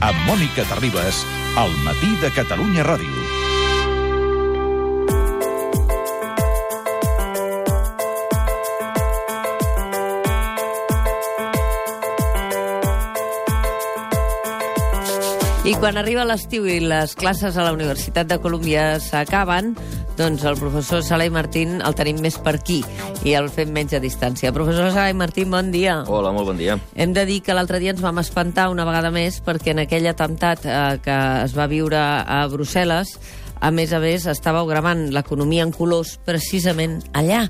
amb 0.00 0.18
Mònica 0.28 0.64
Terribas, 0.68 1.22
al 1.56 1.72
matí 1.84 2.10
de 2.20 2.28
Catalunya 2.34 2.84
Ràdio. 2.84 3.14
I 15.66 15.72
quan 15.80 15.96
arriba 15.98 16.22
l'estiu 16.28 16.68
i 16.70 16.76
les 16.78 17.16
classes 17.18 17.56
a 17.56 17.64
la 17.66 17.72
Universitat 17.74 18.28
de 18.30 18.36
Colòmbia 18.38 19.00
s'acaben, 19.02 19.72
doncs 20.16 20.44
el 20.48 20.56
professor 20.56 21.02
Salai 21.04 21.30
Martín 21.30 21.80
el 21.84 21.94
tenim 21.96 22.20
més 22.24 22.38
per 22.42 22.56
aquí 22.58 22.80
i 23.26 23.36
el 23.38 23.50
fem 23.52 23.72
menys 23.74 23.96
a 23.96 24.02
distància. 24.02 24.52
Professor 24.56 24.90
Salai 24.90 25.14
Martín, 25.14 25.50
bon 25.52 25.70
dia. 25.74 26.00
Hola, 26.08 26.32
molt 26.32 26.50
bon 26.50 26.60
dia. 26.60 26.78
Hem 26.96 27.12
de 27.16 27.26
dir 27.28 27.42
que 27.44 27.56
l'altre 27.56 27.80
dia 27.82 27.92
ens 27.94 28.02
vam 28.04 28.22
espantar 28.22 28.70
una 28.72 28.86
vegada 28.88 29.12
més 29.14 29.42
perquè 29.44 29.74
en 29.74 29.84
aquell 29.84 30.08
atemptat 30.08 30.64
eh, 30.64 30.78
que 31.04 31.18
es 31.44 31.56
va 31.56 31.68
viure 31.70 32.00
a 32.00 32.46
Brussel·les 32.52 33.16
a 33.60 33.70
més 33.72 33.92
a 33.96 34.00
més, 34.02 34.26
estàveu 34.28 34.66
gravant 34.68 35.06
l'economia 35.14 35.64
en 35.64 35.72
colors 35.72 36.16
precisament 36.26 36.98
allà, 37.16 37.46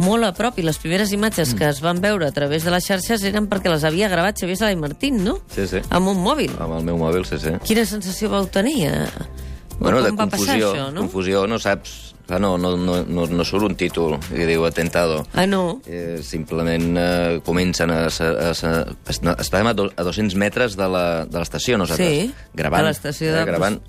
molt 0.00 0.24
a 0.24 0.32
prop, 0.36 0.56
i 0.58 0.64
les 0.64 0.78
primeres 0.80 1.12
imatges 1.12 1.52
mm. 1.52 1.58
que 1.58 1.68
es 1.68 1.82
van 1.84 2.00
veure 2.00 2.28
a 2.28 2.32
través 2.32 2.64
de 2.64 2.72
les 2.72 2.86
xarxes 2.86 3.26
eren 3.28 3.48
perquè 3.50 3.72
les 3.72 3.84
havia 3.84 4.08
gravat 4.08 4.40
Xavier 4.40 4.56
Sala 4.56 4.72
i 4.72 4.80
Martín, 4.80 5.20
no? 5.26 5.36
Sí, 5.52 5.68
sí. 5.68 5.84
Amb 5.92 6.14
un 6.14 6.24
mòbil. 6.24 6.56
Amb 6.58 6.78
el 6.78 6.88
meu 6.88 6.98
mòbil, 7.00 7.28
sí, 7.28 7.38
sí. 7.42 7.52
Quina 7.68 7.84
sensació 7.84 8.32
vau 8.32 8.48
tenir? 8.48 8.88
eh? 8.88 9.49
Bueno, 9.80 10.02
de 10.04 10.12
confusió, 10.16 10.72
això, 10.72 10.86
no? 10.92 11.00
confusió, 11.06 11.46
no 11.50 11.58
saps... 11.58 11.98
Clar, 12.30 12.38
no, 12.38 12.52
no, 12.62 12.76
no, 12.78 13.00
no, 13.02 13.24
no 13.26 13.44
surt 13.48 13.64
un 13.66 13.72
títol 13.74 14.12
i 14.30 14.44
diu 14.46 14.62
atentado. 14.68 15.24
Ah, 15.34 15.48
no? 15.50 15.80
Eh, 15.90 16.20
simplement 16.22 16.84
eh, 17.00 17.40
comencen 17.42 17.90
a... 17.90 18.04
a, 18.06 18.50
a, 18.52 18.52
a 18.54 19.34
estàvem 19.42 19.66
a, 19.66 19.72
do, 19.74 19.88
a 19.90 20.04
200 20.06 20.36
metres 20.38 20.76
de 20.78 20.86
la- 20.86 21.24
de 21.26 21.40
l'estació, 21.42 21.80
nosaltres. 21.80 22.06
Sí, 22.06 22.30
gravant, 22.54 22.84
de 22.84 22.92
l'estació 22.92 23.32
de- 23.34 23.40
Eh, 23.42 23.48
gravant. 23.50 23.80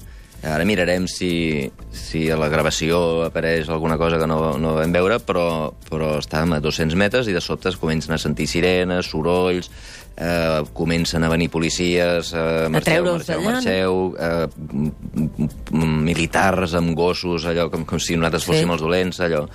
Ara 0.41 0.65
mirarem 0.65 1.03
si, 1.05 1.69
si 1.93 2.23
a 2.33 2.35
la 2.39 2.47
gravació 2.49 3.27
apareix 3.27 3.69
alguna 3.69 3.93
cosa 4.01 4.17
que 4.17 4.25
no, 4.25 4.57
no 4.57 4.71
vam 4.73 4.89
veure, 4.95 5.19
però, 5.21 5.75
però 5.85 6.15
estàvem 6.17 6.55
a 6.57 6.59
200 6.65 6.97
metres 6.97 7.29
i 7.29 7.35
de 7.37 7.43
sobte 7.45 7.69
es 7.69 7.77
comencen 7.77 8.15
a 8.15 8.17
sentir 8.17 8.47
sirenes, 8.49 9.05
sorolls, 9.13 9.69
eh, 10.17 10.63
comencen 10.73 11.23
a 11.23 11.29
venir 11.29 11.49
policies, 11.49 12.33
eh, 12.33 12.67
marxeu, 12.69 13.03
marxeu, 13.05 13.41
marxeu, 13.41 14.15
eh, 14.19 14.47
m- 14.73 14.91
m- 15.15 15.49
m- 15.71 16.01
militars 16.03 16.73
amb 16.75 16.93
gossos, 16.95 17.45
allò 17.45 17.69
com, 17.71 17.85
com 17.85 17.99
si 17.99 18.15
nosaltres 18.17 18.43
Sí. 18.43 18.51
fóssim 18.51 18.71
els 18.71 18.81
dolents, 18.81 19.19
allò. 19.19 19.47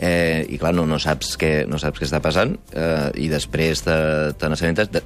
Eh, 0.00 0.46
I 0.50 0.58
clar, 0.58 0.72
no, 0.74 0.84
no, 0.86 0.98
saps 1.02 1.36
què, 1.36 1.66
no 1.66 1.78
saps 1.78 1.98
què 1.98 2.04
està 2.06 2.20
passant 2.22 2.52
eh, 2.72 3.10
i 3.18 3.26
després 3.28 3.82
te, 3.82 3.96
te 4.38 4.48
n'assabentes... 4.48 4.90
De, 4.94 5.02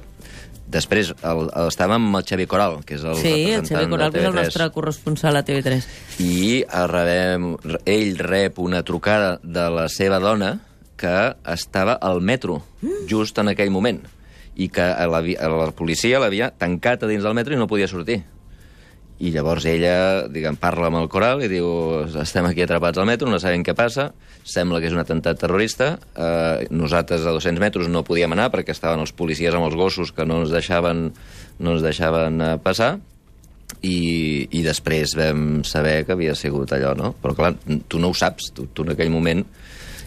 després 0.73 1.11
el, 1.21 1.41
el, 1.53 1.67
estàvem 1.69 2.01
amb 2.07 2.15
el 2.17 2.23
Xavi 2.25 2.45
Coral, 2.49 2.79
que 2.85 2.95
és 2.95 3.03
el 3.05 3.15
Sí, 3.19 3.29
el 3.29 3.61
representant 3.61 3.67
Xavi 3.69 3.89
Coral, 3.91 4.11
de 4.11 4.17
que 4.17 4.21
és 4.23 4.25
el 4.25 4.33
TV3 4.33 4.45
nostre 4.45 4.69
corresponsal 4.73 5.35
a 5.37 5.43
TV3. 5.45 5.83
i 6.19 6.61
eh, 6.61 6.87
rebem, 6.89 7.49
ell 7.85 8.17
rep 8.17 8.57
una 8.59 8.81
trucada 8.83 9.39
de 9.43 9.65
la 9.69 9.87
seva 9.89 10.17
dona 10.23 10.59
que 10.97 11.35
estava 11.53 11.93
al 12.01 12.21
metro 12.21 12.63
Mm. 12.81 13.05
just 13.09 13.37
en 13.39 13.47
aquell 13.49 13.69
moment 13.71 14.01
i 14.55 14.69
que 14.69 14.85
la, 15.09 15.21
la 15.21 15.71
policia 15.75 16.21
l'havia 16.21 16.51
tancat 16.51 17.03
a 17.03 17.09
dins 17.09 17.23
del 17.25 17.35
metro 17.37 17.55
i 17.55 17.59
no 17.59 17.69
podia 17.69 17.89
sortir. 17.89 18.21
I 19.23 19.29
llavors 19.31 19.65
ella, 19.69 20.25
diguem, 20.27 20.57
parla 20.59 20.89
amb 20.89 20.99
el 20.99 21.07
coral 21.09 21.43
i 21.45 21.49
diu 21.51 21.67
estem 22.19 22.47
aquí 22.49 22.65
atrapats 22.65 22.99
al 22.99 23.07
metro, 23.07 23.29
no 23.31 23.39
sabem 23.39 23.63
què 23.63 23.75
passa, 23.77 24.09
sembla 24.43 24.81
que 24.81 24.89
és 24.89 24.95
un 24.95 25.03
atemptat 25.03 25.39
terrorista, 25.39 25.93
eh, 26.17 26.67
nosaltres 26.73 27.23
a 27.23 27.33
200 27.35 27.61
metres 27.61 27.89
no 27.93 28.03
podíem 28.03 28.35
anar 28.35 28.49
perquè 28.51 28.75
estaven 28.75 29.05
els 29.05 29.13
policies 29.15 29.55
amb 29.55 29.69
els 29.69 29.77
gossos 29.79 30.11
que 30.11 30.25
no 30.27 30.41
ens 30.43 30.51
deixaven, 30.51 31.07
no 31.59 31.75
ens 31.77 31.85
deixaven 31.85 32.41
eh, 32.41 32.53
passar, 32.65 32.97
i, 33.81 34.47
i 34.51 34.61
després 34.65 35.15
vam 35.17 35.63
saber 35.67 36.03
que 36.05 36.15
havia 36.15 36.35
sigut 36.37 36.73
allò, 36.75 36.93
no? 36.97 37.13
Però 37.21 37.35
clar, 37.37 37.53
tu 37.89 38.01
no 38.01 38.11
ho 38.11 38.17
saps, 38.17 38.51
tu, 38.55 38.69
tu 38.73 38.85
en 38.87 38.93
aquell 38.97 39.13
moment... 39.13 39.45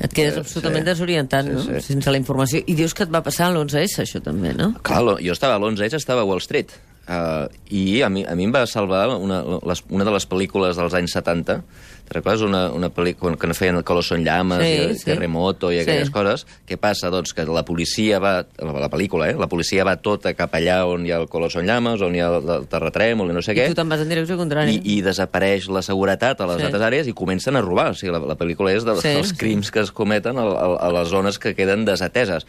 Et 0.00 0.12
quedes 0.12 0.34
Eh, 0.36 0.40
absolutament 0.40 0.84
sí. 0.84 0.90
desorientat, 0.90 1.46
Sí, 1.46 1.52
no? 1.52 1.62
sí. 1.62 1.80
Sense 1.92 2.10
la 2.10 2.18
informació. 2.18 2.60
I 2.66 2.74
dius 2.74 2.92
que 2.94 3.04
et 3.04 3.10
va 3.14 3.22
passar 3.22 3.46
a 3.48 3.50
l'11S, 3.54 4.02
això 4.02 4.20
també, 4.22 4.52
no? 4.54 4.74
Clar, 4.82 5.16
jo 5.22 5.32
estava 5.32 5.54
a 5.56 5.58
l'11 5.58 5.94
estava 5.96 6.20
a 6.20 6.24
Wall 6.28 6.40
Street, 6.44 6.70
uh, 7.08 7.46
i 7.70 8.02
a 8.02 8.08
mi, 8.10 8.24
a 8.28 8.34
mi 8.34 8.44
em 8.44 8.52
va 8.52 8.66
salvar 8.66 9.08
una, 9.16 9.42
les, 9.64 9.82
una 9.88 10.04
de 10.04 10.10
les 10.10 10.28
pel·lícules 10.28 10.76
dels 10.76 10.94
anys 10.94 11.12
70, 11.16 11.60
te 12.06 12.14
recordes 12.14 12.42
una, 12.46 12.70
una 12.70 12.88
pel·lícula 12.94 13.36
que 13.36 13.48
no 13.50 13.54
feien 13.58 13.76
el 13.80 13.84
color 13.84 14.04
són 14.06 14.22
llames, 14.24 14.62
Sí, 14.62 14.72
i, 14.92 14.94
sí. 15.00 15.04
terremoto 15.10 15.72
i 15.74 15.80
aquelles 15.80 16.06
Sí. 16.08 16.12
coses? 16.14 16.46
Què 16.68 16.78
passa? 16.78 17.10
Doncs 17.10 17.34
que 17.34 17.44
la 17.44 17.64
policia 17.66 18.20
va, 18.22 18.46
la, 18.62 18.72
la 18.86 18.90
pel·lícula, 18.92 19.30
eh? 19.30 19.34
La 19.38 19.48
policia 19.50 19.82
va 19.84 19.96
tota 19.98 20.32
cap 20.38 20.54
allà 20.54 20.84
on 20.86 21.04
hi 21.06 21.10
ha 21.10 21.18
el 21.18 21.26
color 21.28 21.50
són 21.50 21.66
llames, 21.66 22.00
on 22.06 22.14
hi 22.14 22.20
ha 22.22 22.28
el, 22.36 22.48
el 22.60 22.68
terratrèmol 22.70 23.30
i 23.30 23.34
no 23.34 23.42
sé 23.42 23.52
I 23.52 23.58
què. 23.58 23.66
tu 23.72 23.78
te'n 23.80 23.88
vas 23.90 24.00
en 24.06 24.08
direcció 24.14 24.38
contrària. 24.38 24.70
i, 24.72 24.80
i 24.96 25.02
desapareix 25.02 25.68
la 25.68 25.82
seguretat 25.82 26.40
a 26.40 26.46
les 26.46 26.62
Sí. 26.62 26.68
altres 26.70 26.82
àrees 26.82 27.06
i 27.10 27.12
comencen 27.12 27.56
a 27.56 27.60
robar. 27.66 27.90
O 27.90 27.94
sigui, 27.98 28.12
la, 28.14 28.22
la 28.22 28.36
pel·lícula 28.38 28.70
és 28.76 28.84
de, 28.86 28.94
Sí, 29.02 29.08
dels 29.18 29.34
sí. 29.34 29.36
crims 29.36 29.70
que 29.74 29.80
es 29.82 29.90
cometen 29.90 30.38
a, 30.38 30.46
a, 30.46 30.72
a 30.86 30.92
les 31.00 31.08
zones 31.08 31.38
que 31.38 31.54
queden 31.54 31.84
desateses. 31.84 32.46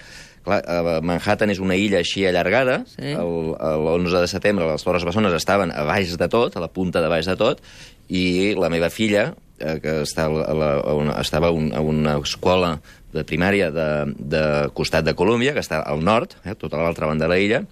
Clar, 0.47 0.62
Manhattan 1.03 1.50
és 1.51 1.59
una 1.59 1.75
illa 1.75 1.97
així 2.00 2.22
allargada. 2.25 2.85
Sí. 2.88 3.09
El- 3.12 3.56
L'11 3.57 4.22
de 4.22 4.28
setembre 4.31 4.68
les 4.69 4.84
Torres 4.85 5.03
Bessones 5.03 5.34
estaven 5.34 5.74
a 5.75 5.84
baix 5.84 6.13
de 6.18 6.29
tot, 6.31 6.56
a 6.56 6.62
la 6.63 6.69
punta 6.72 7.01
de 7.01 7.09
baix 7.12 7.25
de 7.28 7.35
tot, 7.35 7.59
i 8.07 8.53
la 8.56 8.69
meva 8.72 8.88
filla, 8.89 9.34
eh, 9.59 9.79
que 9.84 10.01
està 10.03 10.28
a 10.28 10.53
la, 10.53 10.72
a 10.81 10.94
una, 10.97 11.18
estava 11.22 11.51
un, 11.51 11.72
a 11.75 11.81
una 11.81 12.18
escola 12.22 12.78
de 13.13 13.23
primària 13.28 13.72
de, 13.73 13.90
de 14.18 14.44
costat 14.78 15.06
de 15.07 15.16
Colòmbia, 15.18 15.56
que 15.56 15.63
està 15.63 15.81
al 15.81 16.03
nord, 16.06 16.38
eh, 16.45 16.56
tota 16.59 16.81
l'altra 16.81 17.09
banda 17.09 17.25
de 17.25 17.34
la 17.34 17.41
illa, 17.41 17.63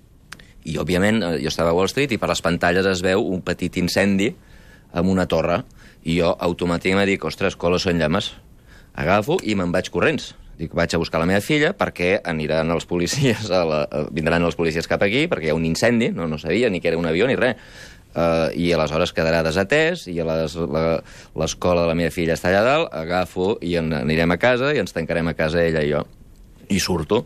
i, 0.66 0.79
òbviament, 0.81 1.22
eh, 1.22 1.35
jo 1.44 1.51
estava 1.51 1.72
a 1.72 1.78
Wall 1.78 1.90
Street 1.91 2.16
i 2.16 2.19
per 2.22 2.31
les 2.31 2.41
pantalles 2.41 2.88
es 2.90 3.03
veu 3.06 3.22
un 3.22 3.44
petit 3.46 3.78
incendi 3.78 4.31
amb 4.96 5.12
una 5.12 5.28
torre. 5.29 5.62
I 6.06 6.19
jo 6.19 6.34
automàticament 6.47 7.09
dic, 7.09 7.23
ostres, 7.25 7.57
colos 7.57 7.85
són 7.85 8.02
llames. 8.02 8.34
Agafo 8.96 9.38
i 9.44 9.56
me'n 9.57 9.73
vaig 9.73 9.91
corrents. 9.94 10.34
Dic, 10.56 10.72
vaig 10.73 10.94
a 10.96 11.00
buscar 11.02 11.19
la 11.19 11.28
meva 11.28 11.44
filla 11.44 11.73
perquè 11.75 12.22
aniran 12.23 12.72
els 12.72 12.88
policies, 12.90 13.50
a 13.52 13.63
la, 13.67 13.81
a, 13.85 14.06
vindran 14.16 14.46
els 14.47 14.56
policies 14.56 14.88
cap 14.88 15.03
aquí 15.03 15.25
perquè 15.28 15.50
hi 15.50 15.53
ha 15.53 15.57
un 15.57 15.66
incendi, 15.67 16.09
no, 16.16 16.29
no 16.31 16.40
sabia 16.40 16.69
ni 16.72 16.79
que 16.79 16.94
era 16.94 17.02
un 17.02 17.09
avió 17.09 17.28
ni 17.28 17.35
res. 17.35 17.59
Uh, 18.16 18.48
I 18.56 18.70
aleshores 18.72 19.12
quedarà 19.12 19.42
desatès 19.44 20.06
i 20.08 20.14
l'escola 20.24 21.81
de 21.81 21.88
la 21.90 21.96
meva 22.00 22.14
filla 22.16 22.38
està 22.38 22.48
allà 22.48 22.62
dalt, 22.64 22.94
agafo 22.96 23.58
i 23.59 23.74
en, 23.76 23.92
anirem 23.92 24.31
a 24.31 24.38
casa 24.40 24.70
i 24.72 24.80
ens 24.80 24.96
tancarem 24.96 25.28
a 25.28 25.36
casa 25.36 25.59
ella 25.59 25.84
i 25.84 25.92
jo. 25.92 26.06
I 26.72 26.80
surto 26.80 27.26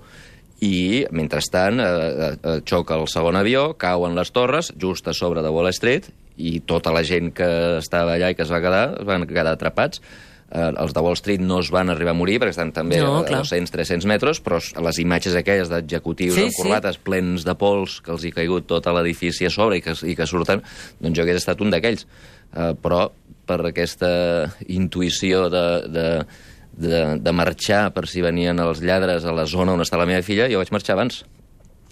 i, 0.60 1.06
mentrestant, 1.16 1.80
eh, 1.80 2.32
eh, 2.36 2.62
xoca 2.68 2.98
el 3.00 3.08
segon 3.08 3.38
avió, 3.40 3.74
cauen 3.80 4.16
les 4.18 4.32
torres, 4.36 4.74
just 4.76 5.08
a 5.08 5.14
sobre 5.14 5.44
de 5.46 5.52
Wall 5.54 5.72
Street, 5.72 6.10
i 6.40 6.60
tota 6.60 6.92
la 6.96 7.04
gent 7.04 7.32
que 7.36 7.48
estava 7.80 8.16
allà 8.16 8.32
i 8.32 8.36
que 8.36 8.44
es 8.44 8.52
va 8.52 8.62
quedar, 8.64 8.84
es 9.00 9.08
van 9.08 9.28
quedar 9.28 9.54
atrapats. 9.54 10.02
Eh, 10.50 10.72
els 10.82 10.94
de 10.96 11.02
Wall 11.06 11.18
Street 11.20 11.44
no 11.46 11.60
es 11.62 11.70
van 11.70 11.92
arribar 11.94 12.16
a 12.16 12.18
morir, 12.18 12.40
perquè 12.42 12.56
estan 12.56 12.72
també 12.74 12.98
No, 13.04 13.20
a 13.20 13.26
clar. 13.28 13.44
200-300 13.46 14.08
metres, 14.10 14.40
però 14.42 14.58
les 14.58 14.98
imatges 15.04 15.36
aquelles 15.38 15.70
d'executius 15.70 16.34
Sí, 16.34 16.48
amb 16.48 16.58
corbates 16.58 16.98
sí. 16.98 17.04
plens 17.06 17.46
de 17.46 17.54
pols, 17.60 18.00
que 18.02 18.12
els 18.16 18.26
hi 18.26 18.32
ha 18.34 18.38
caigut 18.40 18.66
tot 18.70 18.90
l'edifici 18.90 19.46
a 19.46 19.54
sobre 19.54 19.78
i 19.78 19.84
que, 19.86 19.94
i 20.09 20.16
que 20.18 20.26
surten, 20.30 20.64
doncs 21.00 21.18
jo 21.18 21.26
hagués 21.26 21.44
estat 21.44 21.62
un 21.62 21.70
d'aquells. 21.70 22.08
Eh, 22.50 22.74
però 22.82 23.04
per 23.50 23.59
aquesta 23.70 24.09
intuïció 24.68 25.48
de, 25.54 25.66
de, 25.90 26.08
de, 26.78 27.02
de 27.22 27.34
marxar 27.34 27.90
per 27.94 28.08
si 28.09 28.22
venien 28.26 28.58
els 28.62 28.82
lladres 28.82 29.26
a 29.26 29.34
la 29.36 29.46
zona 29.50 29.74
on 29.78 29.86
està 29.86 29.98
la 30.02 30.09
meva 30.09 30.26
filla, 30.26 30.50
jo 30.50 30.62
vaig 30.62 30.74
marxar 30.74 30.98
abans. 30.98 31.24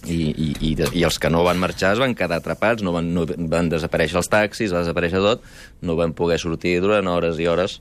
I, 0.06 0.18
i, 0.30 0.50
i, 0.62 0.74
de, 0.78 0.90
I 0.94 1.04
els 1.08 1.18
que 1.18 1.30
no 1.34 1.42
van 1.46 1.58
marxar 1.58 1.96
es 1.96 2.02
van 2.02 2.14
quedar 2.18 2.38
atrapats, 2.38 2.86
no 2.86 2.94
van, 2.94 3.08
no 3.14 3.26
van 3.50 3.70
desaparèixer 3.70 4.20
els 4.22 4.30
taxis, 4.30 4.74
va 4.74 4.84
desaparèixer 4.86 5.22
tot, 5.24 5.42
no 5.82 5.96
van 5.98 6.14
poder 6.18 6.38
sortir 6.42 6.76
durant 6.82 7.10
hores 7.10 7.42
i 7.42 7.50
hores. 7.50 7.80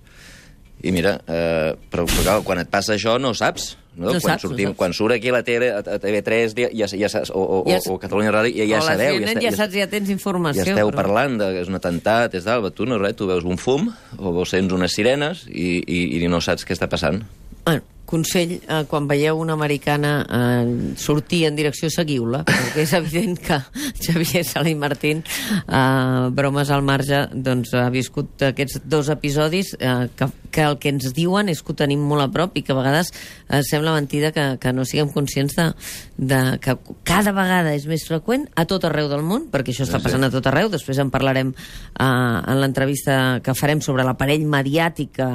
I 0.86 0.92
mira, 0.94 1.16
eh, 1.26 1.74
però, 1.90 2.04
però 2.06 2.22
clar, 2.22 2.36
quan 2.46 2.60
et 2.62 2.70
passa 2.70 2.94
això 2.94 3.16
no 3.20 3.34
saps. 3.34 3.74
No? 3.96 4.10
No 4.10 4.18
quan, 4.20 4.20
saps, 4.20 4.44
no 4.44 4.50
sortim, 4.50 4.68
saps. 4.68 4.76
quan 4.76 4.92
surt 4.92 5.14
aquí 5.14 5.30
la 5.32 5.40
TV, 5.42 5.70
a, 5.72 5.78
a 5.80 5.96
TV3 6.02 6.52
ja, 6.60 6.68
ja, 6.82 6.86
ja, 7.00 7.08
saps, 7.08 7.30
o, 7.32 7.40
o, 7.40 7.62
Ja 7.64 7.78
ja, 7.78 7.92
o 7.92 7.96
Catalunya 7.98 8.30
Ràdio, 8.34 8.52
ja, 8.60 8.66
ja 8.76 8.82
sabeu. 8.84 9.22
Este- 9.24 9.40
ja 9.40 9.52
saps, 9.56 9.72
ja 9.74 9.86
tens 9.88 10.10
informació. 10.12 10.60
ja 10.62 10.74
esteu 10.74 10.90
però- 10.90 11.00
parlant 11.00 11.38
de 11.40 11.48
que 11.54 11.62
és 11.64 11.70
un 11.72 11.78
atemptat, 11.80 12.34
és 12.36 12.44
d'alba, 12.44 12.70
tu 12.76 12.84
no 12.84 12.98
res, 13.00 13.16
tu 13.16 13.26
veus 13.26 13.44
un 13.48 13.56
fum 13.56 13.88
o 14.18 14.44
sents 14.44 14.72
unes 14.76 14.92
sirenes 14.92 15.46
i, 15.48 15.80
i, 15.80 16.02
i 16.20 16.28
no 16.28 16.42
saps 16.44 16.66
què 16.68 16.76
està 16.76 16.90
passant. 16.92 17.22
Bueno, 17.64 17.82
consell, 18.06 18.56
eh, 18.62 18.84
quan 18.88 19.08
veieu 19.10 19.38
una 19.42 19.56
americana 19.58 20.12
eh, 20.24 20.94
sortir 20.96 21.44
en 21.48 21.58
direcció, 21.58 21.90
seguiu-la, 21.92 22.44
perquè 22.46 22.84
és 22.86 22.94
evident 22.96 23.36
que 23.42 23.60
Xavier 24.06 24.44
Sala 24.46 24.70
i 24.70 24.76
Martín, 24.78 25.22
eh, 25.66 26.28
bromes 26.36 26.70
al 26.70 26.86
marge, 26.86 27.26
doncs 27.34 27.74
ha 27.76 27.88
viscut 27.90 28.46
aquests 28.48 28.80
dos 28.86 29.10
episodis 29.12 29.74
eh, 29.80 30.08
que, 30.16 30.30
que 30.54 30.64
el 30.64 30.78
que 30.80 30.94
ens 30.94 31.10
diuen 31.16 31.50
és 31.52 31.62
que 31.62 31.74
ho 31.74 31.78
tenim 31.78 32.02
molt 32.06 32.24
a 32.24 32.30
prop 32.32 32.56
i 32.56 32.64
que 32.64 32.72
a 32.72 32.78
vegades 32.78 33.12
eh, 33.12 33.62
sembla 33.66 33.96
mentida 33.96 34.32
que, 34.32 34.46
que 34.62 34.72
no 34.72 34.86
siguem 34.88 35.10
conscients 35.12 35.58
de, 35.58 35.70
de 36.16 36.58
que 36.64 36.72
cada 37.04 37.32
vegada 37.36 37.74
és 37.76 37.84
més 37.86 38.06
freqüent 38.08 38.46
a 38.56 38.64
tot 38.64 38.84
arreu 38.88 39.08
del 39.10 39.20
món, 39.26 39.50
perquè 39.52 39.74
això 39.74 39.84
està 39.84 40.00
passant 40.00 40.24
a 40.24 40.30
tot 40.32 40.46
arreu, 40.48 40.70
després 40.72 40.96
en 41.02 41.10
parlarem 41.12 41.50
eh, 41.52 42.04
en 42.04 42.60
l'entrevista 42.62 43.40
que 43.44 43.54
farem 43.54 43.82
sobre 43.84 44.04
l'aparell 44.06 44.46
mediàtic 44.48 45.10
que, 45.18 45.30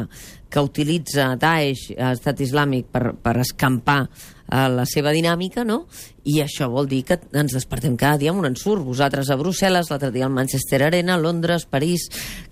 que 0.50 0.64
utilitza 0.66 1.36
Daesh, 1.38 1.92
Estat 1.94 2.42
Islàmic, 2.42 2.88
per, 2.92 3.12
per 3.22 3.36
escampar 3.44 4.00
eh, 4.08 4.68
la 4.74 4.88
seva 4.90 5.14
dinàmica, 5.14 5.64
no? 5.68 5.84
I 6.26 6.40
això 6.44 6.68
vol 6.74 6.90
dir 6.90 7.04
que 7.06 7.20
ens 7.38 7.54
despertem 7.54 7.94
cada 7.98 8.18
dia 8.22 8.34
amb 8.34 8.42
un 8.42 8.50
ensurt. 8.50 8.82
Vosaltres 8.86 9.30
a 9.30 9.38
Brussel·les, 9.38 9.90
l'altre 9.90 10.10
dia 10.14 10.26
al 10.26 10.34
Manchester 10.34 10.82
Arena, 10.88 11.16
Londres, 11.18 11.68
París, 11.70 12.08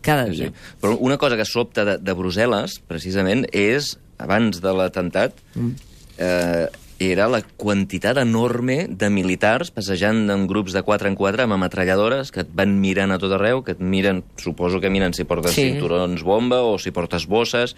cada 0.05 0.27
Sí, 0.29 0.37
dia. 0.37 0.51
sí. 0.53 0.75
Però 0.81 0.95
una 1.01 1.17
cosa 1.17 1.37
que 1.37 1.45
sobta 1.45 1.85
de, 1.85 1.97
de 1.97 2.15
Brussel·les, 2.17 2.77
precisament, 2.87 3.47
és, 3.53 3.95
abans 4.21 4.61
de 4.61 4.73
l'atemptat, 4.73 5.33
mm. 5.55 5.73
eh, 6.17 6.67
era 6.99 7.29
la 7.31 7.39
quantitat 7.41 8.17
enorme 8.19 8.87
de 8.91 9.07
militars 9.09 9.71
passejant 9.71 10.25
en 10.33 10.45
grups 10.51 10.73
de 10.75 10.81
4 10.83 11.07
en 11.07 11.15
4 11.15 11.45
amb 11.45 11.55
ametralladores 11.55 12.31
que 12.35 12.41
et 12.43 12.49
van 12.53 12.73
mirant 12.81 13.13
a 13.15 13.17
tot 13.21 13.31
arreu, 13.37 13.61
que 13.63 13.71
et 13.71 13.79
miren, 13.79 14.23
suposo 14.35 14.81
que 14.83 14.89
miren 14.91 15.13
si 15.15 15.23
portes 15.23 15.53
Sí. 15.55 15.69
cinturons 15.71 16.23
bomba 16.27 16.59
o 16.61 16.77
si 16.77 16.91
portes 16.91 17.25
bosses, 17.25 17.75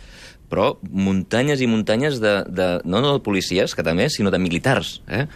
però 0.50 0.78
muntanyes 0.90 1.62
i 1.62 1.68
muntanyes 1.70 2.20
de, 2.20 2.44
de 2.50 2.68
no, 2.84 3.00
no 3.02 3.14
de 3.14 3.20
policies, 3.24 3.76
que 3.78 3.84
també, 3.86 4.10
sinó 4.10 4.32
de 4.34 4.40
militars, 4.42 5.02
eh? 5.08 5.28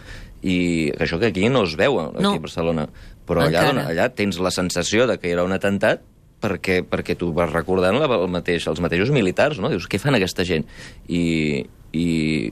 I 0.46 0.92
això 1.00 1.18
que 1.22 1.28
aquí 1.32 1.48
no 1.50 1.64
es 1.64 1.76
veu, 1.78 2.00
aquí 2.02 2.22
No. 2.22 2.34
a 2.34 2.40
Barcelona. 2.40 2.90
Però 3.26 3.42
allà, 3.42 3.48
Encara. 3.62 3.68
dona- 3.72 3.88
allà 3.90 4.10
tens 4.14 4.38
la 4.38 4.52
sensació 4.52 5.08
de 5.08 5.18
que 5.18 5.32
era 5.32 5.44
un 5.44 5.52
atemptat 5.54 6.02
perquè, 6.42 6.84
perquè 6.86 7.16
tu 7.18 7.32
vas 7.34 7.50
recordant 7.52 7.98
la, 7.98 8.06
el 8.06 8.28
mateix, 8.30 8.68
els 8.68 8.80
mateixos 8.84 9.10
militars, 9.10 9.58
no? 9.58 9.70
Dius, 9.70 9.88
què 9.90 9.98
fan 9.98 10.14
aquesta 10.14 10.44
gent? 10.46 10.66
I, 11.08 11.66
i 11.96 12.52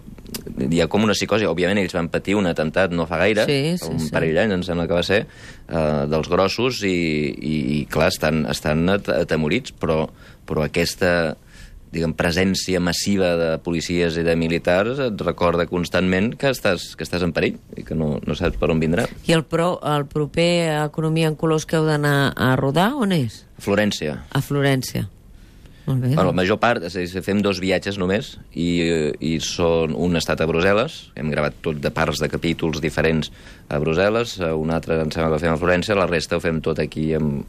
hi 0.70 0.80
ha 0.82 0.88
com 0.92 1.04
una 1.06 1.14
psicosi. 1.16 1.46
Òbviament, 1.50 1.78
ells 1.82 1.94
van 1.96 2.10
patir 2.14 2.34
un 2.40 2.48
atemptat 2.50 2.92
no 2.96 3.06
fa 3.10 3.20
gaire, 3.22 3.46
Sí, 3.50 3.78
sí, 3.78 3.90
un 3.92 4.00
sí. 4.02 4.10
parell 4.14 4.34
d'anys, 4.38 4.56
em 4.58 4.64
sembla 4.66 4.88
que 4.90 4.98
va 4.98 5.04
ser, 5.06 5.22
eh, 5.68 6.04
dels 6.10 6.30
grossos, 6.32 6.82
i, 6.88 6.96
i, 7.38 7.56
i 7.78 7.86
clar, 7.92 8.10
estan, 8.14 8.46
estan 8.52 8.88
at- 8.90 9.10
atemorits, 9.14 9.74
però, 9.80 10.08
però 10.48 10.66
aquesta 10.66 11.36
diguem, 11.94 12.16
presència 12.18 12.80
massiva 12.82 13.36
de 13.38 13.50
policies 13.62 14.16
i 14.18 14.24
de 14.26 14.34
militars 14.36 14.98
et 14.98 15.20
recorda 15.22 15.68
constantment 15.70 16.32
que 16.42 16.50
estàs, 16.50 16.96
que 16.98 17.06
estàs 17.06 17.22
en 17.22 17.30
perill 17.36 17.60
i 17.78 17.84
que 17.86 17.94
no, 17.94 18.16
no 18.26 18.34
saps 18.34 18.58
per 18.58 18.72
on 18.74 18.80
vindrà. 18.82 19.06
I 19.30 19.36
el, 19.38 19.44
pro, 19.46 19.76
el 19.86 20.08
proper 20.10 20.48
Economia 20.88 21.30
en 21.30 21.36
Colors 21.38 21.68
que 21.70 21.78
heu 21.78 21.86
d'anar 21.86 22.32
a 22.34 22.56
rodar, 22.58 22.96
on 22.98 23.14
és? 23.14 23.44
Florència. 23.62 24.24
A 24.34 24.42
Florència. 24.42 25.06
Molt 25.86 26.00
bé. 26.00 26.14
Bueno, 26.14 26.30
la 26.30 26.38
major 26.38 26.60
part, 26.64 26.86
és 26.88 26.96
a 26.96 27.02
dir, 27.04 27.24
fem 27.26 27.42
dos 27.44 27.60
viatges 27.60 27.98
només, 28.00 28.38
i, 28.56 28.70
i 29.20 29.34
són, 29.44 29.96
un 30.00 30.16
ha 30.16 30.22
estat 30.22 30.40
a 30.40 30.48
Brussel·les, 30.48 30.96
hem 31.20 31.32
gravat 31.34 31.58
tot 31.66 31.82
de 31.84 31.92
parts 31.92 32.22
de 32.24 32.30
capítols 32.32 32.80
diferents 32.84 33.34
a 33.68 33.82
Brussel·les, 33.84 34.38
un 34.56 34.72
altre 34.72 35.02
em 35.04 35.12
sembla 35.12 35.34
que 35.34 35.42
el 35.42 35.44
fem 35.44 35.56
a 35.56 35.60
Florència, 35.60 36.00
la 36.00 36.08
resta 36.08 36.40
ho 36.40 36.44
fem 36.44 36.62
tot 36.64 36.80
aquí 36.80 37.10
amb, 37.18 37.44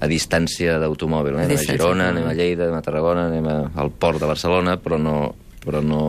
a 0.00 0.08
distància 0.10 0.78
d'automòbil. 0.82 1.36
A? 1.36 1.44
Anem 1.44 1.52
a 1.52 1.58
distància 1.58 1.76
Girona, 1.76 2.08
anem 2.14 2.26
a 2.26 2.34
Lleida, 2.34 2.66
anem 2.66 2.78
a 2.80 2.84
Tarragona, 2.84 3.26
anem 3.28 3.50
a, 3.52 3.58
al 3.82 3.92
port 3.92 4.22
de 4.22 4.30
Barcelona, 4.30 4.78
però 4.80 4.98
no, 4.98 5.16
però 5.62 5.82
no 5.84 6.02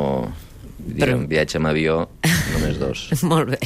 diguem, 0.86 1.24
Però- 1.24 1.30
viatge 1.30 1.60
amb 1.60 1.70
avió, 1.72 1.98
només 2.54 2.80
dos. 2.82 3.04
Molt 3.32 3.54
bé. 3.54 3.60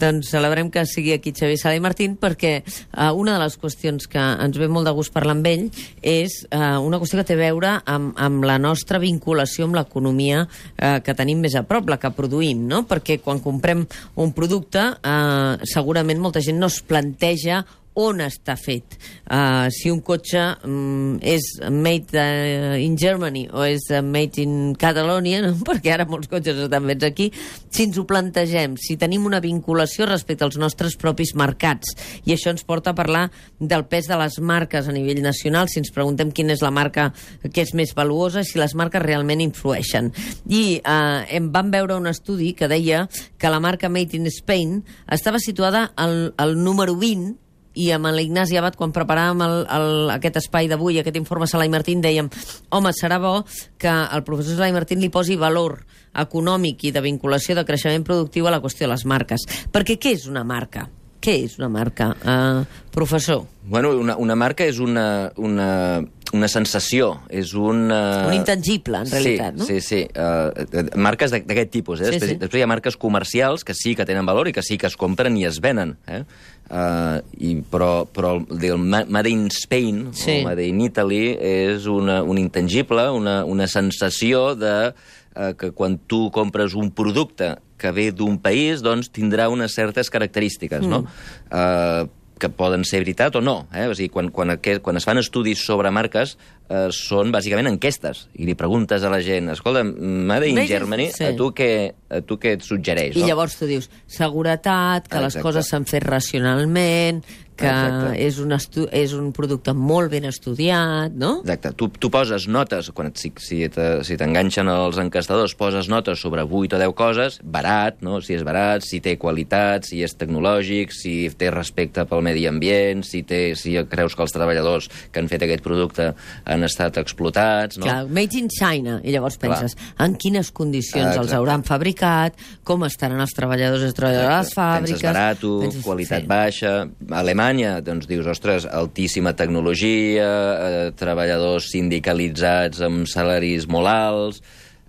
Doncs 0.00 0.30
celebrem 0.32 0.70
que 0.72 0.84
sigui 0.88 1.14
aquí 1.14 1.32
Xavier 1.36 1.58
Sala 1.60 1.78
i 1.78 1.82
Martín 1.82 2.16
perquè 2.20 2.54
uh, 2.62 3.10
una 3.18 3.36
de 3.36 3.42
les 3.44 3.58
qüestions 3.60 4.08
que 4.10 4.22
ens 4.22 4.58
ve 4.58 4.68
molt 4.72 4.88
de 4.88 4.94
gust 4.96 5.12
parlar 5.14 5.36
amb 5.36 5.48
ell 5.50 5.68
és 6.02 6.40
uh, 6.50 6.78
una 6.82 7.00
qüestió 7.02 7.20
que 7.20 7.26
té 7.30 7.36
a 7.38 7.42
veure 7.42 7.74
amb, 7.86 8.12
amb 8.20 8.46
la 8.48 8.58
nostra 8.62 9.00
vinculació 9.02 9.68
amb 9.68 9.78
l'economia 9.78 10.44
uh, 10.46 10.98
que 11.04 11.16
tenim 11.18 11.42
més 11.42 11.56
a 11.58 11.64
prop, 11.68 11.90
la 11.90 12.00
que 12.02 12.12
produïm, 12.14 12.66
no? 12.68 12.84
Perquè 12.88 13.20
quan 13.22 13.42
comprem 13.44 13.86
un 14.22 14.34
producte 14.36 14.88
uh, 14.98 15.60
segurament 15.68 16.20
molta 16.22 16.42
gent 16.44 16.60
no 16.60 16.70
es 16.72 16.82
planteja 16.86 17.62
on 17.98 18.22
està 18.24 18.54
fet. 18.56 18.96
Uh, 19.26 19.68
si 19.72 19.90
un 19.92 20.00
cotxe 20.04 20.40
um, 20.64 21.18
és 21.20 21.44
made 21.70 22.16
uh, 22.16 22.76
in 22.80 22.96
Germany 23.00 23.44
o 23.52 23.64
és 23.66 23.84
made 24.04 24.40
in 24.40 24.72
Catalonia, 24.80 25.42
no? 25.44 25.52
perquè 25.68 25.92
ara 25.94 26.06
molts 26.08 26.30
cotxes 26.32 26.62
estan 26.64 26.88
fets 26.88 27.08
aquí, 27.08 27.28
si 27.68 27.86
ens 27.86 27.98
ho 28.00 28.06
plantegem, 28.08 28.78
si 28.80 28.96
tenim 29.00 29.26
una 29.28 29.42
vinculació 29.44 30.08
respecte 30.08 30.46
als 30.46 30.58
nostres 30.60 30.96
propis 31.00 31.34
mercats. 31.38 31.92
I 32.24 32.36
això 32.36 32.52
ens 32.54 32.64
porta 32.64 32.92
a 32.92 32.98
parlar 32.98 33.26
del 33.60 33.84
pes 33.90 34.08
de 34.08 34.18
les 34.20 34.38
marques 34.40 34.88
a 34.88 34.96
nivell 34.96 35.22
nacional, 35.24 35.68
si 35.68 35.82
ens 35.82 35.92
preguntem 35.92 36.32
quina 36.32 36.56
és 36.56 36.64
la 36.64 36.72
marca 36.72 37.10
que 37.44 37.64
és 37.64 37.74
més 37.76 37.92
valuosa, 37.96 38.44
si 38.44 38.60
les 38.60 38.76
marques 38.78 39.04
realment 39.04 39.44
influeixen. 39.44 40.12
I 40.48 40.80
uh, 40.80 41.22
em 41.28 41.52
vam 41.52 41.72
veure 41.72 42.00
un 42.00 42.08
estudi 42.08 42.52
que 42.56 42.70
deia 42.72 43.06
que 43.38 43.52
la 43.52 43.60
marca 43.60 43.92
Made 43.92 44.16
in 44.16 44.28
Spain 44.32 44.80
estava 45.12 45.40
situada 45.42 45.90
al, 45.96 46.32
al 46.40 46.56
número 46.62 46.96
20 46.96 47.42
i 47.74 47.90
amb 47.94 48.10
l'Ignasi 48.12 48.58
Abad, 48.60 48.76
quan 48.76 48.92
preparàvem 48.92 49.40
el, 49.46 49.56
el, 49.72 50.10
aquest 50.18 50.36
espai 50.42 50.68
d'avui, 50.68 50.98
aquest 51.00 51.16
informe 51.16 51.46
Salai 51.50 51.70
Martín, 51.72 52.02
dèiem, 52.04 52.28
home, 52.70 52.92
serà 52.96 53.18
bo 53.22 53.44
que 53.78 53.88
el 53.92 54.24
professor 54.24 54.58
Salai 54.58 54.72
Martín 54.76 55.00
li 55.00 55.08
posi 55.12 55.36
valor 55.40 55.80
econòmic 56.14 56.84
i 56.84 56.92
de 56.92 57.00
vinculació 57.04 57.56
de 57.56 57.64
creixement 57.64 58.04
productiu 58.04 58.46
a 58.48 58.52
la 58.52 58.60
qüestió 58.60 58.86
de 58.86 58.92
les 58.92 59.06
marques. 59.08 59.46
Perquè 59.72 59.96
què 60.00 60.12
és 60.18 60.26
una 60.28 60.44
marca? 60.44 60.88
Què 61.22 61.36
és 61.44 61.52
una 61.60 61.68
marca, 61.70 62.08
uh, 62.26 62.64
professor? 62.90 63.44
Bueno, 63.62 63.92
una, 63.94 64.16
una 64.18 64.34
marca 64.34 64.64
és 64.66 64.80
una, 64.82 65.30
una, 65.38 66.02
una 66.34 66.48
sensació, 66.50 67.12
és 67.30 67.52
una... 67.54 68.26
Un 68.26 68.34
intangible, 68.34 69.04
en 69.04 69.12
realitat, 69.12 69.54
sí, 69.54 69.60
no? 69.60 69.68
Sí, 69.68 69.76
sí, 69.86 70.00
uh, 70.18 70.98
marques 70.98 71.30
de- 71.30 71.44
d'aquest 71.46 71.70
tipus. 71.70 72.00
Eh? 72.02 72.08
Sí, 72.08 72.16
després, 72.16 72.32
sí. 72.32 72.38
després 72.42 72.58
hi 72.58 72.64
ha 72.66 72.70
marques 72.72 72.98
comercials 72.98 73.62
que 73.62 73.76
sí 73.78 73.94
que 73.94 74.02
tenen 74.08 74.26
valor 74.26 74.50
i 74.50 74.56
que 74.56 74.66
sí 74.66 74.80
que 74.82 74.90
es 74.90 74.98
compren 74.98 75.38
i 75.38 75.46
es 75.46 75.60
venen. 75.62 75.94
Eh? 76.10 76.24
Uh, 76.72 77.20
i, 77.36 77.50
però 77.68 78.06
però 78.08 78.30
el, 78.38 78.46
el 78.64 78.78
Ma- 78.80 79.04
Made 79.04 79.28
in 79.28 79.48
Spain 79.52 80.06
Sí. 80.16 80.38
o 80.40 80.46
Made 80.46 80.64
in 80.64 80.78
Italy 80.80 81.34
és 81.36 81.84
una, 81.90 82.22
un 82.24 82.38
intangible, 82.40 83.10
una, 83.12 83.42
una 83.44 83.66
sensació 83.68 84.54
de 84.56 84.72
uh, 84.94 85.50
que 85.58 85.72
quan 85.76 85.98
tu 86.08 86.30
compres 86.32 86.72
un 86.78 86.88
producte 86.96 87.58
que 87.76 87.92
ve 87.92 88.06
d'un 88.16 88.38
país, 88.40 88.80
doncs 88.80 89.10
tindrà 89.12 89.50
unes 89.52 89.74
certes 89.76 90.08
característiques, 90.08 90.86
no? 90.88 91.02
Uh, 91.50 92.06
que 92.42 92.50
poden 92.50 92.82
ser 92.88 93.02
veritat 93.04 93.36
o 93.38 93.42
no. 93.44 93.68
Eh? 93.70 93.86
O 93.90 93.94
sigui, 93.94 94.10
quan, 94.12 94.32
quan, 94.34 94.50
aquest, 94.56 94.82
quan 94.82 94.98
es 94.98 95.06
fan 95.06 95.20
estudis 95.20 95.62
sobre 95.62 95.92
marques, 95.94 96.34
eh, 96.66 96.88
són 96.94 97.30
bàsicament 97.34 97.70
enquestes. 97.70 98.26
I 98.34 98.48
li 98.48 98.56
preguntes 98.58 99.04
a 99.06 99.12
la 99.12 99.20
gent, 99.22 99.52
escolta, 99.54 99.84
Made 99.86 100.50
in 100.50 100.62
Germany, 100.66 101.08
sí. 101.14 101.28
a, 101.28 101.36
tu 101.38 101.52
què, 101.56 101.70
a 102.10 102.22
tu 102.26 102.40
què 102.42 102.56
et 102.58 102.66
suggereix? 102.66 103.16
I 103.16 103.22
no? 103.22 103.30
llavors 103.30 103.56
tu 103.60 103.70
dius, 103.70 103.88
seguretat, 104.10 105.06
que 105.06 105.22
les 105.22 105.36
Exacte. 105.36 105.46
coses 105.46 105.70
s'han 105.70 105.86
fet 105.88 106.06
racionalment, 106.08 107.22
que 107.62 107.70
Exacte. 107.70 108.12
és 108.26 108.38
un, 108.42 108.52
estu 108.56 108.84
és 108.92 109.12
un 109.16 109.30
producte 109.32 109.72
molt 109.76 110.10
ben 110.12 110.26
estudiat, 110.28 111.14
no? 111.14 111.38
Exacte. 111.44 111.72
Tu, 111.78 111.88
tu 112.02 112.10
poses 112.12 112.48
notes, 112.50 112.90
quan 112.94 113.08
et, 113.12 113.16
si, 113.20 113.30
si 113.40 113.62
te- 113.72 114.02
si 114.06 114.16
t'enganxen 114.20 114.68
els 114.68 114.98
encastadors, 115.00 115.54
poses 115.58 115.88
notes 115.92 116.20
sobre 116.20 116.42
8 116.44 116.76
o 116.76 116.80
10 116.82 116.94
coses, 116.98 117.38
barat, 117.44 118.00
no? 118.02 118.20
si 118.20 118.34
és 118.36 118.42
barat, 118.46 118.82
si 118.84 119.00
té 119.04 119.16
qualitat, 119.20 119.86
si 119.88 120.02
és 120.04 120.14
tecnològic, 120.18 120.92
si 120.94 121.30
té 121.38 121.50
respecte 121.54 122.04
pel 122.10 122.22
medi 122.26 122.46
ambient, 122.50 123.04
si, 123.06 123.22
té, 123.22 123.54
si 123.58 123.76
creus 123.90 124.16
que 124.18 124.22
els 124.26 124.34
treballadors 124.34 124.88
que 125.12 125.22
han 125.22 125.30
fet 125.30 125.42
aquest 125.46 125.62
producte 125.64 126.10
han 126.44 126.66
estat 126.66 126.98
explotats... 127.00 127.78
No? 127.78 127.86
Clar, 127.86 128.06
made 128.10 128.38
in 128.38 128.48
China. 128.52 128.98
I 129.04 129.14
llavors 129.14 129.38
penses, 129.40 129.76
en 130.02 130.16
quines 130.20 130.50
condicions 130.52 131.02
Ah, 131.12 131.20
els 131.20 131.28
exacte. 131.30 131.36
hauran 131.38 131.62
fabricat, 131.66 132.36
com 132.64 132.84
estaran 132.86 133.20
els 133.22 133.32
treballadors 133.36 133.84
i 133.86 133.92
treballadores 133.96 134.32
a 134.32 134.40
les 134.42 134.52
fàbriques... 134.56 135.00
Penses 135.02 135.08
barato, 135.12 135.52
penses- 135.62 135.84
qualitat 135.86 136.22
sí. 136.24 136.28
baixa. 136.30 136.72
A 137.12 137.22
Alemanya, 137.52 137.82
doncs 137.84 138.06
dius, 138.08 138.24
ostres, 138.26 138.64
altíssima 138.64 139.34
tecnologia, 139.36 140.24
eh, 140.56 140.92
treballadors 140.96 141.66
sindicalitzats 141.68 142.80
amb 142.80 143.04
salaris 143.06 143.66
molt 143.68 143.90
alts... 143.90 144.40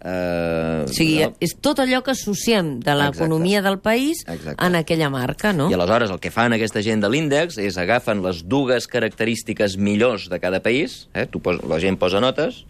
Eh, 0.04 0.84
O 0.84 0.92
sigui, 0.92 1.18
no? 1.24 1.34
és 1.44 1.54
tot 1.64 1.80
allò 1.80 2.00
que 2.04 2.12
associem 2.12 2.78
de 2.84 2.96
l'economia 2.96 3.62
del 3.64 3.80
país 3.84 4.24
Exacte. 4.28 4.56
en 4.64 4.76
aquella 4.76 5.10
marca, 5.12 5.52
no? 5.56 5.70
I 5.72 5.76
aleshores 5.76 6.12
el 6.12 6.20
que 6.24 6.32
fan 6.32 6.56
aquesta 6.56 6.84
gent 6.84 7.04
de 7.04 7.12
l'índex 7.12 7.60
és 7.60 7.78
agafen 7.80 8.24
les 8.24 8.44
dues 8.48 8.88
característiques 8.88 9.76
millors 9.78 10.30
de 10.32 10.40
cada 10.44 10.60
país, 10.64 11.10
eh? 11.14 11.28
tu 11.28 11.40
pos, 11.44 11.60
la 11.68 11.80
gent 11.84 12.00
posa 12.00 12.20
notes, 12.24 12.64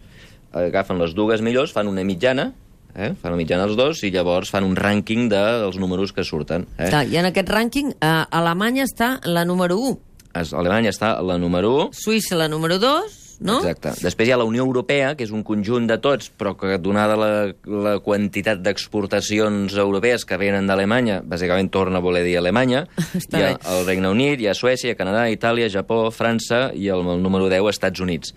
agafen 0.54 0.98
les 1.02 1.14
dues 1.14 1.42
millors, 1.42 1.74
fan 1.74 1.90
una 1.90 2.02
mitjana, 2.06 2.52
eh? 2.96 3.12
fan 3.20 3.32
una 3.34 3.40
mitjana 3.42 3.64
els 3.68 3.76
dos, 3.76 4.02
i 4.04 4.10
llavors 4.14 4.50
fan 4.50 4.64
un 4.64 4.76
rànquing 4.76 5.28
de, 5.32 5.42
dels 5.64 5.76
números 5.82 6.12
que 6.12 6.24
surten. 6.24 6.66
Eh? 6.78 6.88
Clar, 6.90 7.04
I 7.10 7.16
en 7.22 7.30
aquest 7.32 7.48
rànquing, 7.50 7.94
eh, 8.00 8.14
Alemanya 8.30 8.84
està 8.88 9.18
la 9.24 9.44
número 9.44 9.78
1, 9.78 9.98
Es- 10.34 10.52
Alemanya 10.52 10.90
està 10.90 11.20
la 11.22 11.36
número 11.38 11.74
1, 11.88 11.90
Suïssa 11.94 12.34
la 12.36 12.48
número 12.48 12.78
2, 12.82 13.20
no? 13.46 13.58
Exacte. 13.60 13.92
Després 14.02 14.28
hi 14.28 14.32
ha 14.32 14.36
la 14.38 14.44
Unió 14.46 14.62
Europea, 14.64 15.12
que 15.18 15.22
és 15.26 15.30
un 15.34 15.42
conjunt 15.46 15.86
de 15.90 15.96
tots, 16.02 16.30
però 16.38 16.56
que 16.58 16.76
donada 16.78 17.14
la, 17.18 17.30
la 17.66 17.96
quantitat 18.02 18.58
d'exportacions 18.62 19.74
europees 19.76 20.24
que 20.24 20.36
venen 20.38 20.66
d'Alemanya, 20.66 21.20
bàsicament 21.26 21.70
torna 21.70 21.98
a 21.98 22.04
voler 22.04 22.22
dir 22.24 22.36
Alemanya, 22.38 22.84
Està 23.18 23.38
hi 23.40 23.42
ha 23.42 23.50
bé. 23.54 23.58
el 23.74 23.86
Regne 23.86 24.10
Unit, 24.14 24.40
hi 24.40 24.48
ha 24.50 24.54
Suècia, 24.54 24.94
Canadà, 24.98 25.26
Itàlia, 25.34 25.68
Japó, 25.70 26.06
França 26.14 26.70
i 26.74 26.88
el, 26.94 27.02
el 27.14 27.22
número 27.22 27.48
10, 27.50 27.68
Estats 27.74 28.00
Units. 28.00 28.34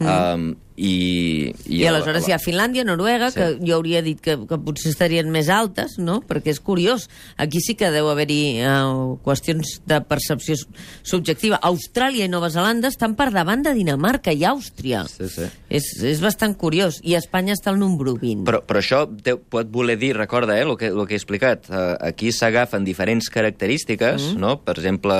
Um, 0.00 0.52
i, 0.78 1.50
I, 1.66 1.80
I 1.80 1.86
aleshores 1.90 2.28
hi 2.28 2.32
ha 2.36 2.38
Finlàndia, 2.38 2.84
Noruega, 2.86 3.32
Sí. 3.32 3.38
que 3.40 3.46
jo 3.66 3.74
hauria 3.74 4.00
dit 4.06 4.20
que, 4.22 4.36
que 4.46 4.58
potser 4.62 4.92
estarien 4.92 5.26
més 5.34 5.48
altes, 5.50 5.96
no? 5.98 6.20
Perquè 6.22 6.52
és 6.54 6.60
curiós. 6.62 7.08
Aquí 7.36 7.58
sí 7.64 7.74
que 7.74 7.90
deu 7.90 8.06
haver-hi 8.12 8.60
uh, 8.62 9.16
qüestions 9.26 9.80
de 9.90 9.98
percepció 10.06 10.54
su- 10.56 10.68
subjectiva. 11.02 11.58
Austràlia 11.66 12.28
i 12.28 12.30
Nova 12.30 12.50
Zelanda 12.54 12.88
estan 12.92 13.16
per 13.18 13.30
davant 13.34 13.64
de 13.66 13.74
Dinamarca 13.74 14.30
i 14.32 14.44
Àustria. 14.46 15.02
Sí, 15.10 15.26
sí. 15.34 15.48
És, 15.68 15.90
és 16.06 16.22
bastant 16.22 16.54
curiós. 16.54 17.00
I 17.02 17.18
Espanya 17.18 17.56
està 17.58 17.72
al 17.74 17.80
número 17.82 18.14
20. 18.14 18.46
Però, 18.46 18.62
però 18.62 18.78
això 18.82 19.02
te, 19.08 19.34
pot 19.36 19.66
voler 19.74 19.98
dir, 19.98 20.14
recorda, 20.16 20.56
eh, 20.58 20.62
el 20.62 20.76
que, 20.78 20.92
el 20.94 21.04
que 21.10 21.18
he 21.18 21.20
explicat, 21.20 21.66
uh, 21.72 21.96
aquí 22.06 22.30
s'agafen 22.32 22.86
diferents 22.86 23.28
característiques, 23.34 24.30
mm. 24.32 24.38
no? 24.40 24.60
per 24.62 24.76
exemple, 24.78 25.18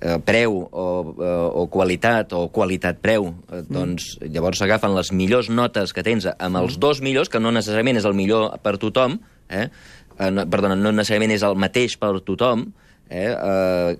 eh, 0.00 0.18
preu 0.24 0.56
o, 0.70 0.86
o 1.60 1.66
qualitat 1.72 2.32
o 2.36 2.46
qualitat-preu, 2.54 3.28
eh, 3.52 3.62
doncs 3.98 4.32
llavors 4.32 4.60
s'agafen 4.62 4.94
les 4.94 5.10
millors 5.12 5.48
notes 5.50 5.92
que 5.92 6.04
tens 6.06 6.26
amb 6.38 6.60
els 6.60 6.78
dos 6.78 7.00
millors, 7.04 7.28
que 7.28 7.40
no 7.42 7.50
necessàriament 7.54 7.98
és 7.98 8.06
el 8.08 8.14
millor 8.14 8.54
per 8.62 8.76
tothom, 8.78 9.18
eh? 9.50 9.68
Eh, 10.18 10.30
no, 10.30 10.44
perdona, 10.50 10.76
no 10.78 10.92
necessàriament 10.94 11.34
és 11.34 11.42
el 11.46 11.58
mateix 11.58 11.96
per 11.98 12.12
tothom, 12.26 12.68
eh? 13.10 13.28
Eh, 13.34 13.96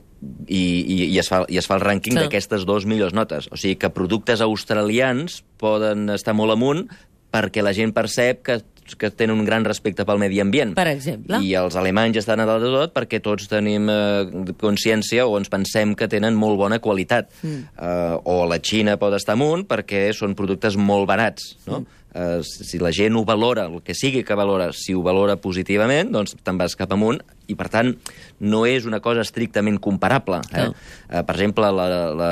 i, 0.49 0.63
i, 0.83 0.97
i, 1.13 1.19
es 1.21 1.29
fa, 1.31 1.45
i 1.49 1.59
es 1.61 1.67
fa 1.71 1.77
el 1.79 1.85
rànquing 1.85 2.17
Sí. 2.17 2.19
d'aquestes 2.25 2.65
dues 2.67 2.87
millors 2.91 3.15
notes. 3.15 3.47
O 3.55 3.57
sigui 3.57 3.77
que 3.79 3.91
productes 3.95 4.41
australians 4.43 5.43
poden 5.59 6.09
estar 6.11 6.35
molt 6.35 6.53
amunt 6.57 6.89
perquè 7.31 7.63
la 7.63 7.75
gent 7.77 7.93
percep 7.95 8.43
que, 8.43 8.57
que 8.97 9.11
tenen 9.11 9.37
un 9.37 9.45
gran 9.45 9.67
respecte 9.67 10.07
pel 10.09 10.21
medi 10.23 10.41
ambient. 10.41 10.75
Per 10.79 10.87
exemple. 10.91 11.43
I 11.45 11.53
els 11.61 11.77
alemanys 11.77 12.21
estan 12.23 12.41
a 12.41 12.49
dalt 12.49 12.65
de 12.65 12.73
tot 12.73 12.95
perquè 12.97 13.21
tots 13.25 13.51
tenim 13.51 13.91
eh, 13.93 14.55
consciència 14.61 15.27
o 15.27 15.37
ens 15.41 15.53
pensem 15.53 15.95
que 15.99 16.09
tenen 16.09 16.39
molt 16.39 16.59
bona 16.61 16.81
qualitat. 16.81 17.31
Mm. 17.43 17.69
Eh, 17.77 18.17
o 18.25 18.41
la 18.49 18.61
Xina 18.63 18.99
pot 19.01 19.15
estar 19.19 19.37
amunt 19.37 19.67
perquè 19.69 20.09
són 20.17 20.37
productes 20.39 20.79
molt 20.79 21.09
barats, 21.11 21.55
no? 21.67 21.83
Mm. 21.83 21.95
Eh, 22.15 22.41
si 22.43 22.79
la 22.81 22.91
gent 22.91 23.15
ho 23.17 23.25
valora, 23.25 23.67
el 23.69 23.83
que 23.85 23.95
sigui 23.95 24.25
que 24.25 24.35
valora, 24.35 24.71
si 24.73 24.95
ho 24.97 25.03
valora 25.05 25.37
positivament, 25.37 26.09
doncs 26.11 26.39
te'n 26.43 26.57
vas 26.59 26.75
cap 26.75 26.95
amunt 26.97 27.21
i, 27.47 27.55
per 27.55 27.69
tant, 27.71 27.93
no 28.41 28.63
és 28.67 28.89
una 28.89 29.03
cosa 29.05 29.23
estrictament 29.27 29.77
comparable. 29.79 30.41
Eh? 30.51 30.65
No. 30.65 30.75
Eh, 31.11 31.23
per 31.23 31.37
exemple, 31.37 31.69
la, 31.69 31.89
la, 32.17 32.31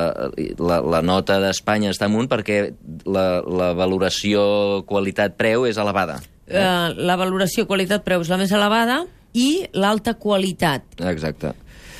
la, 0.58 0.80
la 0.80 1.02
nota 1.04 1.38
d'Espanya 1.44 1.92
està 1.92 2.08
amunt 2.08 2.30
perquè 2.32 2.62
la, 3.04 3.26
la 3.44 3.74
valoració 3.76 4.82
qualitat-preu 4.88 5.68
és 5.68 5.78
elevada. 5.82 6.18
Uh, 6.46 6.94
la 6.94 7.16
valoració 7.18 7.66
qualitat-preu 7.66 8.22
és 8.22 8.30
la 8.30 8.38
més 8.38 8.52
elevada 8.54 9.00
i 9.36 9.66
l'alta 9.74 10.14
qualitat. 10.14 10.86
Exacte. 11.10 11.52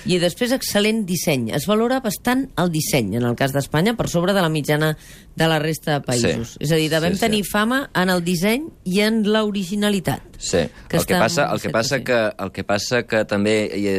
I 0.07 0.21
després 0.23 0.53
excel·lent 0.55 1.03
disseny. 1.09 1.49
Es 1.57 1.67
valora 1.67 1.99
bastant 2.05 2.45
el 2.62 2.71
disseny, 2.71 3.17
en 3.19 3.26
el 3.26 3.35
cas 3.38 3.50
d'Espanya, 3.55 3.97
per 3.99 4.07
sobre 4.09 4.37
de 4.37 4.45
la 4.45 4.53
mitjana 4.53 4.93
de 5.37 5.47
la 5.49 5.59
resta 5.61 5.99
de 5.99 6.05
països. 6.07 6.55
Sí. 6.55 6.62
És 6.64 6.71
a 6.73 6.76
dir, 6.81 6.88
devem 6.90 7.12
Sí, 7.12 7.19
sí. 7.21 7.25
tenir 7.26 7.43
fama 7.45 7.90
en 7.95 8.09
el 8.11 8.23
disseny 8.25 8.71
i 8.88 9.00
en 9.05 9.23
l'originalitat. 9.28 10.23
Sí, 10.38 10.66
Que 10.88 10.99
el 10.99 11.07
que, 11.07 11.14
passa, 11.16 11.47
el, 11.52 11.61
que 11.61 11.71
passa 11.71 11.99
que, 12.05 12.16
el 12.38 12.50
que 12.52 12.62
passa 12.64 13.02
que 13.09 13.23
també 13.25 13.55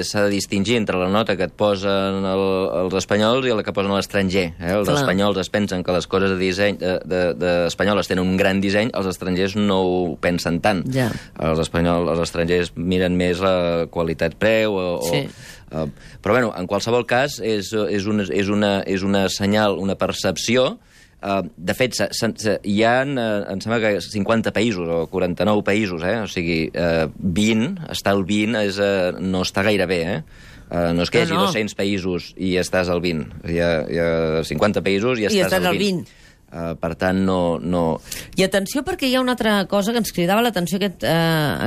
s'ha 0.06 0.24
de 0.27 0.29
distingir 0.36 0.75
entre 0.77 0.98
la 1.01 1.10
nota 1.10 1.36
que 1.38 1.48
et 1.50 1.53
posen 1.58 2.25
el, 2.29 2.44
els 2.84 2.94
espanyols 3.00 3.48
i 3.48 3.56
la 3.58 3.63
que 3.65 3.74
posen 3.74 3.94
l'estranger. 3.96 4.46
Eh? 4.60 4.72
Els 4.75 4.88
Clar. 4.89 5.00
espanyols 5.01 5.38
es 5.41 5.50
pensen 5.50 5.84
que 5.84 5.96
les 5.96 6.08
coses 6.08 6.29
de 6.34 6.38
disseny 6.38 6.77
de, 6.77 7.00
de, 7.06 7.22
de 7.38 7.53
espanyoles 7.67 8.08
tenen 8.10 8.25
un 8.25 8.38
gran 8.38 8.62
disseny, 8.62 8.91
els 8.94 9.10
estrangers 9.10 9.56
no 9.58 9.82
ho 9.82 10.00
pensen 10.22 10.60
tant. 10.62 10.84
Ja. 10.94 11.10
Els 11.41 11.60
espanyols, 11.65 12.10
els 12.13 12.22
estrangers 12.27 12.74
miren 12.77 13.17
més 13.17 13.41
la 13.41 13.86
qualitat-preu 13.94 14.74
o... 14.74 14.88
Sí. 15.10 15.25
o 15.27 15.46
Uh, 15.67 15.84
però, 16.24 16.32
bueno, 16.32 16.53
en 16.56 16.63
qualsevol 16.63 17.03
cas, 17.03 17.41
és, 17.44 17.74
és, 17.75 18.06
una, 18.08 18.24
és, 18.32 18.48
una, 18.48 18.70
és 18.88 19.01
una 19.03 19.25
senyal, 19.27 19.75
una 19.84 19.98
percepció 20.00 20.77
de 21.57 21.74
fet, 21.74 21.95
se, 21.97 22.07
se, 22.13 22.29
se, 22.38 22.57
hi 22.69 22.83
ha, 22.86 23.01
uh, 23.01 23.39
em 23.53 23.62
sembla 23.63 23.79
que 23.81 23.93
50 24.03 24.53
països 24.53 24.86
o 24.86 25.00
49 25.09 25.63
països, 25.65 26.03
eh? 26.05 26.19
o 26.21 26.27
sigui, 26.29 26.59
uh, 26.69 27.07
20, 27.17 27.88
estar 27.95 28.13
al 28.13 28.21
20 28.27 28.62
és, 28.67 28.77
uh, 28.77 29.17
no 29.17 29.41
està 29.47 29.65
gaire 29.65 29.89
bé, 29.89 30.03
eh? 30.17 30.21
Uh, 30.67 30.91
no 30.91 31.05
és 31.05 31.09
que 31.09 31.21
hi 31.21 31.24
hagi 31.24 31.33
No, 31.33 31.45
no. 31.45 31.51
200 31.53 31.77
països 31.79 32.31
i 32.36 32.57
estàs 32.59 32.91
al 32.91 33.01
20. 33.01 33.41
Hi 33.47 33.59
ha, 33.63 33.71
hi 33.88 34.00
ha 34.03 34.09
50 34.45 34.83
països 34.83 35.21
i, 35.21 35.25
I 35.25 35.29
estàs, 35.31 35.53
estàs 35.53 35.69
al 35.71 35.79
20. 35.79 36.17
Uh, 36.48 36.77
per 36.80 36.94
tant, 36.96 37.18
no... 37.27 37.60
no... 37.60 38.00
I 38.39 38.46
atenció 38.46 38.80
perquè 38.88 39.10
hi 39.10 39.18
ha 39.18 39.22
una 39.22 39.34
altra 39.36 39.58
cosa 39.68 39.92
que 39.92 40.00
ens 40.00 40.13
cridava 40.16 40.44
l'atenció 40.46 40.80
aquest, 40.80 41.04
eh, 41.04 41.12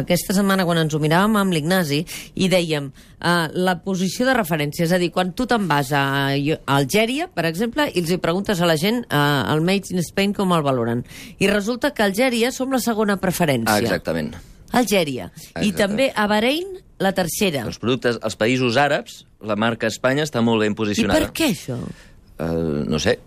aquesta 0.01 0.33
setmana 0.33 0.65
quan 0.65 0.81
ens 0.81 0.97
ho 0.97 1.01
miràvem 1.03 1.37
amb 1.37 1.53
l'Ignasi 1.53 1.99
i 2.41 2.49
dèiem 2.49 2.89
eh, 2.89 3.47
la 3.61 3.77
posició 3.85 4.25
de 4.25 4.35
referència, 4.39 4.87
és 4.87 4.95
a 4.97 5.01
dir, 5.03 5.11
quan 5.13 5.35
tu 5.37 5.45
te'n 5.51 5.69
vas 5.69 5.93
a, 5.93 6.05
a 6.33 6.79
Algèria, 6.79 7.29
per 7.29 7.45
exemple, 7.51 7.91
i 7.93 8.01
els 8.01 8.15
hi 8.15 8.21
preguntes 8.25 8.61
a 8.65 8.69
la 8.71 8.79
gent 8.81 9.03
eh, 9.05 9.25
el 9.53 9.61
Made 9.67 9.93
in 9.93 10.01
Spain 10.07 10.33
com 10.37 10.57
el 10.57 10.65
valoren. 10.65 11.05
I 11.37 11.53
resulta 11.53 11.93
que 11.93 12.07
Algèria 12.07 12.49
som 12.49 12.73
la 12.73 12.81
segona 12.81 13.21
preferència. 13.21 13.77
Ah, 13.77 13.85
exactament. 13.85 14.33
Algèria. 14.73 15.29
I 15.35 15.71
Exacte. 15.71 15.77
també 15.77 16.13
a 16.15 16.27
Bahrein, 16.31 16.79
la 17.03 17.13
tercera. 17.17 17.65
Els 17.67 17.81
productes, 17.83 18.21
els 18.23 18.37
països 18.39 18.79
àrabs, 18.81 19.25
la 19.45 19.57
marca 19.59 19.91
Espanya 19.91 20.25
està 20.25 20.43
molt 20.45 20.63
ben 20.65 20.73
I 20.73 20.79
posicionada. 20.79 21.21
per 21.21 21.35
què 21.35 21.51
això? 21.53 21.77
Uh, 22.41 22.87
no 22.89 23.01
sé. 23.03 23.19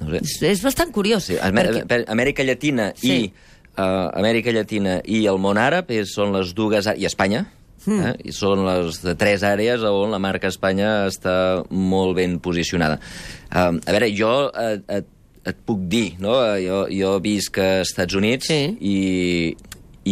No 0.00 0.10
sé. 0.10 0.20
És, 0.24 0.34
és 0.56 0.62
bastant 0.64 0.90
curiós. 0.92 1.28
Sí, 1.30 1.38
Amè 1.40 1.64
perquè... 1.66 1.86
per 1.88 2.00
Amèrica 2.08 2.44
Llatina 2.46 2.90
Sí. 2.96 3.12
i 3.12 3.32
uh, 3.76 4.10
Amèrica 4.18 4.52
Llatina 4.52 4.98
i 5.04 5.24
el 5.30 5.38
món 5.38 5.60
àrab 5.60 5.90
és, 5.94 6.12
són 6.14 6.32
les 6.36 6.54
dues... 6.56 6.88
i 6.96 7.06
Espanya, 7.08 7.46
Hmm. 7.86 8.02
eh? 8.10 8.28
I 8.28 8.32
són 8.36 8.60
les 8.66 8.98
de 9.00 9.14
tres 9.16 9.40
àrees 9.40 9.80
on 9.88 10.10
la 10.12 10.18
marca 10.20 10.50
Espanya 10.52 11.06
està 11.08 11.62
molt 11.72 12.12
ben 12.18 12.34
posicionada. 12.44 12.98
Um, 13.56 13.78
a 13.88 13.94
veure, 13.96 14.10
jo 14.12 14.28
et, 14.52 14.82
et, 14.92 15.06
et 15.48 15.62
puc 15.64 15.86
dir, 15.88 16.10
no? 16.20 16.34
Eh, 16.44 16.58
Jo, 16.66 16.82
jo 16.92 17.14
visc 17.24 17.56
a 17.56 17.80
Estats 17.80 18.12
Units 18.20 18.50
Sí. 18.52 18.58
i, 18.84 19.56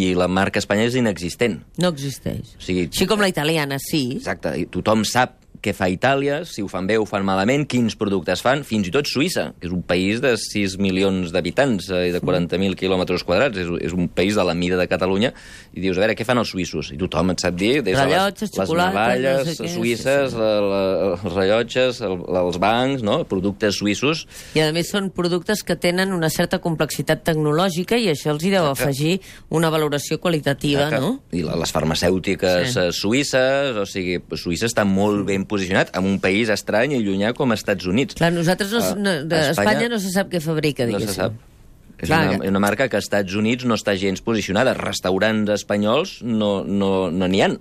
i 0.00 0.14
la 0.16 0.30
marca 0.32 0.62
Espanya 0.64 0.86
és 0.88 0.96
inexistent. 0.96 1.58
No 1.76 1.92
existeix. 1.92 2.54
O 2.56 2.64
sigui, 2.64 2.86
Així 2.88 3.04
com 3.06 3.20
la 3.20 3.28
italiana, 3.28 3.76
sí. 3.84 4.14
Exacte, 4.16 4.54
i 4.56 4.64
tothom 4.72 5.04
sap 5.04 5.36
què 5.68 5.74
fa 5.76 5.90
Itàlia, 5.92 6.40
si 6.48 6.64
ho 6.64 6.68
fan 6.72 6.86
bé 6.88 6.96
o 6.98 7.04
ho 7.04 7.08
fan 7.08 7.24
malament, 7.28 7.66
quins 7.68 7.94
productes 7.98 8.40
fan, 8.44 8.64
fins 8.66 8.88
i 8.88 8.92
tot 8.94 9.06
Suïssa, 9.08 9.50
que 9.60 9.68
és 9.68 9.74
un 9.74 9.82
país 9.86 10.22
de 10.24 10.32
6 10.40 10.78
milions 10.80 11.30
d'habitants 11.34 11.90
eh, 11.92 12.06
i 12.08 12.14
de 12.14 12.20
40.000 12.24 12.76
quilòmetres 12.78 13.24
quadrats, 13.28 13.58
és, 13.60 13.68
és 13.84 13.92
un 13.96 14.08
país 14.08 14.34
de 14.38 14.44
la 14.48 14.54
mida 14.56 14.78
de 14.80 14.86
Catalunya, 14.88 15.32
i 15.76 15.82
dius, 15.84 15.98
a 15.98 16.06
veure, 16.06 16.16
què 16.18 16.24
fan 16.26 16.40
els 16.40 16.50
suïssos? 16.54 16.90
I 16.94 16.98
tothom 17.00 17.34
et 17.34 17.44
sap 17.44 17.56
dir, 17.60 17.82
des 17.84 17.92
de 17.98 18.06
les, 18.08 18.42
les 18.58 18.72
navalles 18.72 19.44
no 19.44 19.52
sé 19.52 19.66
què, 19.66 19.72
suïsses, 19.74 20.32
sí, 20.32 20.34
sí. 20.34 20.40
La, 20.40 20.52
la, 20.64 20.82
els 21.12 21.26
rellotges, 21.36 22.00
el, 22.08 22.16
els 22.42 22.58
bancs, 22.62 23.04
no? 23.06 23.18
productes 23.28 23.76
suïssos, 23.82 24.24
I 24.56 24.64
a 24.64 24.70
més 24.74 24.88
són 24.94 25.10
productes 25.14 25.62
que 25.66 25.76
tenen 25.76 26.14
una 26.16 26.30
certa 26.32 26.58
complexitat 26.64 27.22
tecnològica 27.28 27.98
i 28.00 28.08
això 28.12 28.32
els 28.34 28.44
hi 28.46 28.54
deu 28.54 28.64
Exacte. 28.70 28.88
afegir 28.88 29.14
una 29.54 29.70
valoració 29.74 30.18
qualitativa, 30.22 30.88
Exacte. 30.88 31.04
no? 31.04 31.20
I 31.36 31.44
les 31.44 31.72
farmacèutiques 31.74 32.72
Sí. 32.72 32.72
sí. 32.72 32.86
suïsses, 33.00 33.76
o 33.76 33.84
sigui, 33.88 34.18
Suïssa 34.38 34.68
està 34.68 34.84
molt 34.88 35.26
ben 35.28 35.44
posicionat 35.58 35.92
en 35.98 36.08
un 36.08 36.16
país 36.22 36.48
estrany 36.54 36.96
i 36.96 37.02
llunyà 37.04 37.34
com 37.36 37.52
els 37.52 37.60
Estats 37.64 37.86
Units. 37.90 38.16
Clar, 38.18 38.32
nosaltres 38.34 38.72
no, 38.72 38.82
no, 39.02 39.14
Espanya, 39.18 39.52
Espanya 39.52 39.92
no 39.92 40.00
se 40.02 40.14
sap 40.14 40.32
què 40.32 40.40
fabrica, 40.44 40.86
No 40.86 40.96
diguéssim. 40.96 41.14
se 41.14 41.20
sap. 41.26 41.38
És 41.98 42.06
Clar, 42.06 42.20
una, 42.36 42.44
una 42.52 42.60
marca 42.62 42.86
que 42.88 42.96
als 42.98 43.08
Estats 43.10 43.34
Units 43.34 43.66
no 43.66 43.74
està 43.74 43.96
gens 43.98 44.22
posicionada. 44.22 44.76
Restaurants 44.78 45.50
espanyols 45.56 46.20
no 46.22 46.62
n'hi 46.62 46.78
no, 46.78 46.92
no 47.10 47.30
han. 47.44 47.58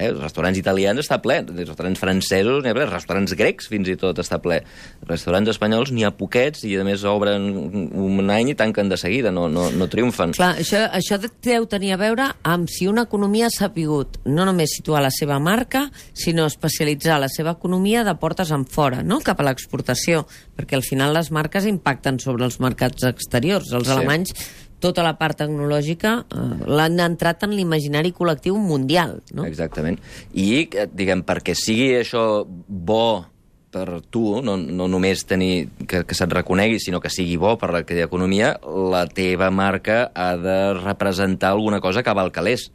Eh? 0.00 0.08
Els 0.10 0.20
restaurants 0.22 0.58
italians 0.58 0.98
està 1.02 1.20
ple, 1.22 1.36
els 1.44 1.68
restaurants 1.68 2.00
francesos 2.00 2.62
n'hi 2.64 2.72
ha 2.72 2.76
ple, 2.76 2.86
restaurants 2.88 3.34
grecs 3.36 3.68
fins 3.70 3.90
i 3.92 3.96
tot 4.00 4.18
està 4.22 4.38
ple. 4.42 4.62
Restaurants 5.08 5.52
espanyols 5.52 5.92
n'hi 5.92 6.06
ha 6.08 6.12
poquets 6.16 6.64
i 6.64 6.74
a 6.80 6.84
més 6.86 7.04
obren 7.04 7.46
un 7.50 8.30
any 8.32 8.52
i 8.52 8.56
tanquen 8.58 8.88
de 8.88 8.96
seguida, 9.00 9.30
no, 9.34 9.48
no, 9.52 9.68
no 9.70 9.88
triomfen. 9.92 10.32
Clar, 10.38 10.54
això, 10.62 10.82
això 10.96 11.20
deu 11.44 11.66
tenir 11.70 11.92
a 11.94 12.00
veure 12.00 12.30
amb 12.48 12.70
si 12.72 12.88
una 12.88 13.04
economia 13.08 13.50
s'ha 13.52 13.70
pogut 13.74 14.18
no 14.24 14.46
només 14.48 14.72
situar 14.78 15.02
la 15.04 15.12
seva 15.14 15.38
marca, 15.42 15.86
sinó 16.16 16.46
especialitzar 16.48 17.20
la 17.20 17.28
seva 17.28 17.52
economia 17.58 18.04
de 18.06 18.14
portes 18.20 18.50
en 18.56 18.64
fora, 18.64 19.02
no? 19.04 19.20
cap 19.20 19.40
a 19.40 19.46
l'exportació, 19.50 20.24
perquè 20.56 20.78
al 20.78 20.86
final 20.86 21.12
les 21.14 21.30
marques 21.30 21.66
impacten 21.68 22.18
sobre 22.22 22.46
els 22.48 22.60
mercats 22.60 23.04
exteriors. 23.04 23.70
Els 23.72 23.86
Sí. 23.88 23.92
alemanys 23.94 24.34
tota 24.82 25.04
la 25.06 25.14
part 25.20 25.38
tecnològica 25.42 26.14
eh, 26.24 26.46
l'han 26.70 27.00
entrat 27.04 27.44
en 27.46 27.54
l'imaginari 27.56 28.14
col·lectiu 28.16 28.56
mundial, 28.60 29.20
no? 29.36 29.46
Exactament. 29.48 30.00
I, 30.32 30.66
eh, 30.66 30.88
diguem, 30.90 31.24
perquè 31.26 31.54
sigui 31.58 31.92
això 32.00 32.44
bo 32.46 33.26
per 33.70 34.00
tu, 34.10 34.40
no, 34.42 34.56
no 34.58 34.88
només 34.90 35.22
tenir 35.30 35.68
que, 35.86 36.02
que 36.02 36.16
se't 36.18 36.32
reconegui, 36.34 36.80
sinó 36.82 36.98
que 37.00 37.12
sigui 37.12 37.38
bo 37.38 37.54
per 37.58 37.70
la 37.74 37.84
teva 37.86 38.08
economia, 38.08 38.56
la 38.90 39.04
teva 39.06 39.50
marca 39.54 40.08
ha 40.10 40.34
de 40.36 40.58
representar 40.80 41.54
alguna 41.54 41.80
cosa 41.80 42.02
que 42.02 42.14
val 42.16 42.34
calés. 42.34 42.70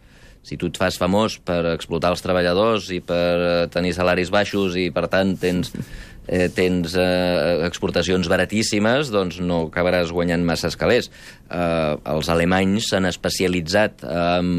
Si 0.45 0.59
tu 0.61 0.69
et 0.69 0.77
fas 0.77 0.99
famós 1.01 1.39
per 1.41 1.63
explotar 1.73 2.11
els 2.13 2.21
treballadors 2.21 2.91
i 2.93 2.99
per 3.03 3.31
eh, 3.35 3.53
tenir 3.73 3.95
salaris 3.97 4.29
baixos 4.31 4.77
i, 4.77 4.91
per 4.93 5.07
tant, 5.11 5.33
tens, 5.41 5.73
eh, 6.27 6.47
tens 6.53 6.95
eh, 6.97 7.65
exportacions 7.67 8.29
baratíssimes, 8.31 9.11
doncs 9.13 9.39
no 9.43 9.65
acabaràs 9.69 10.13
guanyant 10.15 10.45
massa 10.45 10.71
calés. 10.79 11.11
Eh, 11.49 11.93
els 12.15 12.31
alemanys 12.33 12.91
s'han 12.91 13.09
especialitzat 13.11 14.05
en 14.05 14.55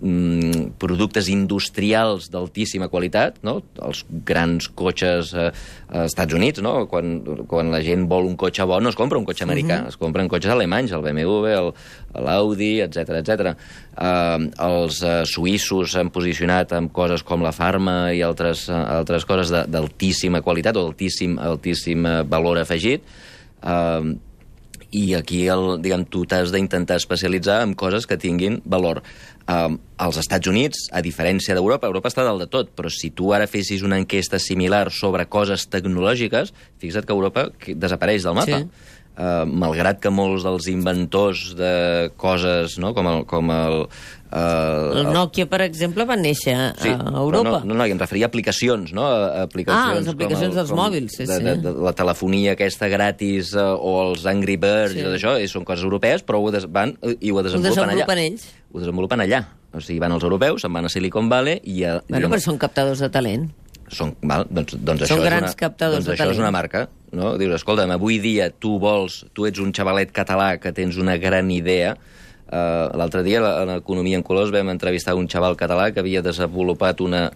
mm, 0.00 0.74
productes 0.80 1.28
industrials 1.32 2.30
d'altíssima 2.32 2.88
qualitat, 2.88 3.38
no? 3.46 3.60
els 3.84 4.02
grans 4.26 4.68
cotxes 4.74 5.32
eh, 5.34 5.50
als 5.90 6.12
Estats 6.14 6.34
Units, 6.34 6.62
no? 6.64 6.86
quan, 6.90 7.20
quan 7.50 7.70
la 7.72 7.82
gent 7.84 8.06
vol 8.10 8.26
un 8.28 8.36
cotxe 8.40 8.64
bo 8.66 8.80
no 8.80 8.90
es 8.92 8.98
compra 8.98 9.18
un 9.20 9.26
cotxe 9.28 9.44
americà, 9.46 9.82
es 9.88 9.96
compren 10.00 10.28
cotxes 10.28 10.52
alemanys, 10.54 10.92
el 10.96 11.04
BMW, 11.04 11.54
el- 11.56 11.72
l'Audi, 12.24 12.80
etc 12.82 13.20
etc. 13.20 13.52
Uh, 14.00 14.48
els 14.66 14.96
uh, 15.04 15.20
suïssos 15.28 15.92
s'han 15.94 16.10
posicionat 16.10 16.72
amb 16.74 16.90
coses 16.94 17.22
com 17.26 17.44
la 17.44 17.52
Farma 17.54 18.10
i 18.16 18.22
altres, 18.26 18.64
uh, 18.72 18.80
altres 18.96 19.26
coses 19.28 19.52
d'altíssima 19.70 20.40
qualitat 20.42 20.78
o 20.80 20.86
d'altíssim 20.88 21.36
altíssim 21.38 22.06
eh, 22.06 22.16
valor 22.26 22.58
afegit. 22.62 23.04
Uh, 23.62 24.16
i 24.90 25.14
aquí 25.14 25.44
el, 25.50 25.76
diguem, 25.82 26.04
tu 26.10 26.24
t'has 26.28 26.50
d'intentar 26.54 26.98
especialitzar 27.00 27.60
en 27.64 27.74
coses 27.78 28.08
que 28.10 28.18
tinguin 28.18 28.60
valor. 28.64 29.02
Um, 29.50 29.78
als 29.98 30.18
Estats 30.20 30.46
Units, 30.50 30.86
a 30.94 31.02
diferència 31.02 31.54
d'Europa, 31.56 31.88
Europa 31.90 32.10
està 32.10 32.24
dalt 32.26 32.42
de 32.44 32.48
tot, 32.50 32.70
però 32.76 32.90
si 32.92 33.10
tu 33.14 33.32
ara 33.34 33.48
fessis 33.50 33.82
una 33.86 33.98
enquesta 33.98 34.38
similar 34.38 34.88
sobre 34.94 35.26
coses 35.26 35.66
tecnològiques, 35.70 36.54
fixa't 36.82 37.06
que 37.06 37.16
Europa 37.16 37.48
desapareix 37.66 38.26
del 38.26 38.38
mapa. 38.38 38.62
Sí. 38.62 38.98
Uh, 39.20 39.42
malgrat 39.44 39.98
que 40.00 40.08
molts 40.08 40.46
dels 40.46 40.64
inventors 40.72 41.50
de 41.58 42.08
coses, 42.16 42.78
no?, 42.80 42.94
com 42.96 43.04
el... 43.10 43.18
Com 43.28 43.50
el 43.52 43.74
uh, 43.84 44.96
El 45.02 45.10
Nokia, 45.12 45.44
per 45.50 45.58
exemple, 45.66 46.06
va 46.08 46.16
néixer 46.16 46.54
Sí, 46.80 46.88
a 46.94 47.10
Europa. 47.20 47.58
No, 47.60 47.74
no, 47.74 47.76
no, 47.82 47.84
em 47.84 48.00
referia 48.00 48.28
a 48.28 48.30
aplicacions, 48.30 48.94
no? 48.96 49.04
A 49.04 49.42
aplicacions 49.44 49.90
Ah, 49.90 49.98
les 49.98 50.08
aplicacions 50.08 50.54
com 50.54 50.60
dels 50.62 50.72
mòbils, 50.78 51.18
sí, 51.18 51.26
de, 51.28 51.36
sí. 51.36 51.44
De, 51.50 51.54
de, 51.66 51.74
la 51.84 51.92
telefonia 51.98 52.54
aquesta 52.56 52.88
gratis 52.88 53.52
eh, 53.52 53.60
o 53.60 53.92
els 54.06 54.24
Angry 54.30 54.56
Birds 54.56 54.94
Sí. 54.96 55.02
i 55.02 55.04
tot 55.04 55.18
això, 55.18 55.36
i 55.42 55.50
són 55.52 55.66
coses 55.68 55.84
europees, 55.84 56.24
però 56.24 56.40
ho 56.40 56.48
des, 56.54 56.64
van 56.70 56.96
eh, 57.02 57.16
i 57.20 57.30
ho 57.34 57.36
Ho 57.40 57.44
desenvolupen, 57.44 57.90
desenvolupen 57.92 58.16
allà. 58.16 58.26
ells. 58.30 58.48
Ho 58.72 58.78
desenvolupen 58.86 59.26
allà. 59.26 59.42
O 59.76 59.84
sigui, 59.84 60.00
van 60.02 60.16
els 60.16 60.24
europeus, 60.24 60.64
se'n 60.64 60.72
van 60.72 60.88
a 60.88 60.92
Silicon 60.96 61.28
Valley 61.28 61.60
i... 61.62 61.82
A, 61.84 61.98
Bueno, 62.08 62.24
diguem, 62.24 62.38
però 62.38 62.46
són 62.48 62.56
captadors 62.58 63.04
de 63.04 63.10
talent. 63.12 63.50
són, 63.90 64.12
val, 64.22 64.44
doncs, 64.48 64.76
doncs 64.78 65.02
Són 65.02 65.18
això 65.18 65.24
grans 65.26 65.48
és 65.50 65.54
una, 65.56 65.58
captadors 65.66 66.04
doncs 66.04 66.08
de 66.08 66.14
això 66.14 66.30
és 66.30 66.38
una 66.38 66.52
marca, 66.54 66.84
no? 67.16 67.34
Dius, 67.40 67.56
escolta'm, 67.60 67.90
avui 67.94 68.18
dia 68.22 68.50
tu 68.50 68.78
vols, 68.82 69.24
tu 69.34 69.46
ets 69.48 69.60
un 69.62 69.72
xavalet 69.76 70.12
català 70.14 70.54
que 70.62 70.72
tens 70.76 70.98
una 71.00 71.18
gran 71.20 71.50
idea, 71.50 71.96
Uh, 72.50 72.90
L'altre 72.98 73.20
dia, 73.22 73.38
a 73.38 73.62
l'Economia 73.62 74.18
en 74.18 74.24
Colors, 74.26 74.50
vam 74.50 74.72
entrevistar 74.72 75.12
un 75.14 75.28
xaval 75.30 75.54
català 75.54 75.92
que 75.94 76.02
havia 76.02 76.18
desenvolupat 76.18 76.98
una, 76.98 77.28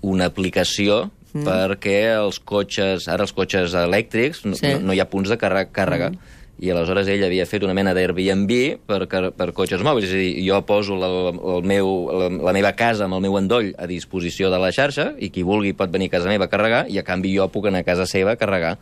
una 0.00 0.30
aplicació 0.30 1.10
mm. 1.34 1.42
perquè 1.44 1.98
els 2.14 2.38
cotxes, 2.40 3.04
ara 3.12 3.26
els 3.26 3.34
cotxes 3.36 3.76
elèctrics, 3.76 4.40
Sí. 4.40 4.70
no, 4.70 4.78
no 4.88 4.96
hi 4.96 5.02
ha 5.04 5.10
punts 5.12 5.28
de 5.28 5.36
càrrega, 5.36 5.68
càrrega 5.76 6.08
mm. 6.14 6.41
I 6.62 6.70
aleshores 6.70 7.08
ell 7.10 7.24
havia 7.26 7.46
fet 7.48 7.64
una 7.64 7.72
mena 7.74 7.90
d'Airbnb 7.96 8.52
per, 8.86 9.06
per 9.34 9.48
cotxes 9.56 9.80
mòbils. 9.82 10.06
És 10.06 10.12
a 10.14 10.18
dir, 10.20 10.44
jo 10.46 10.60
poso 10.68 10.94
la, 11.00 11.08
el 11.56 11.64
meu, 11.66 11.88
la, 12.12 12.28
la 12.50 12.52
meva 12.54 12.70
casa 12.78 13.08
amb 13.08 13.16
el 13.16 13.22
meu 13.24 13.34
endoll 13.40 13.72
a 13.80 13.88
disposició 13.90 14.50
de 14.52 14.60
la 14.62 14.70
xarxa 14.70 15.12
i 15.18 15.30
qui 15.34 15.42
vulgui 15.42 15.72
pot 15.74 15.90
venir 15.90 16.06
a 16.10 16.16
casa 16.18 16.28
meva 16.30 16.46
a 16.46 16.52
carregar 16.52 16.84
i 16.92 17.00
a 17.00 17.04
canvi 17.06 17.32
jo 17.34 17.48
puc 17.50 17.66
anar 17.70 17.80
a 17.82 17.88
casa 17.88 18.06
seva 18.06 18.36
a 18.36 18.38
carregar. 18.38 18.76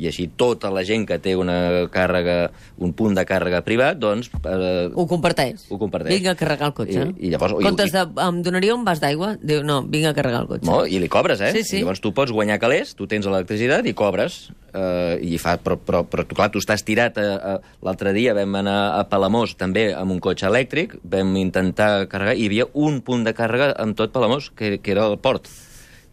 I 0.00 0.08
així 0.08 0.28
tota 0.36 0.70
la 0.72 0.84
gent 0.84 1.04
que 1.08 1.18
té 1.20 1.34
una 1.36 1.86
càrrega, 1.92 2.50
un 2.84 2.92
punt 2.96 3.14
de 3.16 3.24
càrrega 3.28 3.60
privat, 3.64 3.98
doncs... 4.00 4.30
Eh, 4.44 4.88
Ho 4.94 5.06
comparteix. 5.08 5.66
Ho 5.72 5.78
comparteix. 5.80 6.16
Vinga 6.18 6.32
a 6.32 6.40
carregar 6.40 6.68
el 6.70 6.76
cotxe. 6.76 7.06
I- 7.18 7.26
i 7.28 7.32
llavors- 7.34 7.56
comptes 7.64 7.92
de, 7.92 8.04
em 8.28 8.42
donaria 8.44 8.74
un 8.76 8.84
vas 8.86 9.00
d'aigua? 9.02 9.34
Diu, 9.42 9.62
no, 9.64 9.82
vinga 9.88 10.12
a 10.12 10.16
carregar 10.16 10.42
el 10.46 10.50
cotxe. 10.54 10.68
No, 10.68 10.84
I 10.86 11.00
li 11.02 11.08
cobres, 11.12 11.40
eh? 11.40 11.52
Sí, 11.56 11.64
sí. 11.64 11.76
I 11.80 11.84
llavors 11.84 12.00
tu 12.04 12.12
pots 12.16 12.32
guanyar 12.32 12.60
calés, 12.62 12.94
tu 12.96 13.08
tens 13.10 13.26
l'electricitat 13.28 13.84
i 13.88 13.96
cobres. 13.96 14.46
Eh, 14.76 15.18
i 15.24 15.38
fa, 15.40 15.56
però, 15.62 15.78
però, 15.80 16.02
però 16.04 16.24
tu, 16.28 16.36
clar, 16.36 16.50
tu 16.52 16.60
estàs 16.60 16.84
tirat... 16.84 17.16
A, 17.16 17.36
a, 17.36 17.54
L'altre 17.86 18.12
dia 18.16 18.34
vam 18.36 18.58
anar 18.58 18.76
a 18.98 19.04
Palamós 19.08 19.54
també 19.56 19.88
amb 19.96 20.12
un 20.12 20.20
cotxe 20.20 20.48
elèctric, 20.50 20.98
vam 21.06 21.36
intentar 21.40 22.08
carregar, 22.12 22.34
i 22.36 22.44
hi 22.44 22.50
havia 22.50 22.66
un 22.74 23.00
punt 23.06 23.24
de 23.24 23.32
càrrega 23.36 23.70
amb 23.80 23.96
tot 23.96 24.12
Palamós, 24.12 24.50
que, 24.56 24.76
que 24.82 24.92
era 24.92 25.06
el 25.08 25.16
port. 25.22 25.48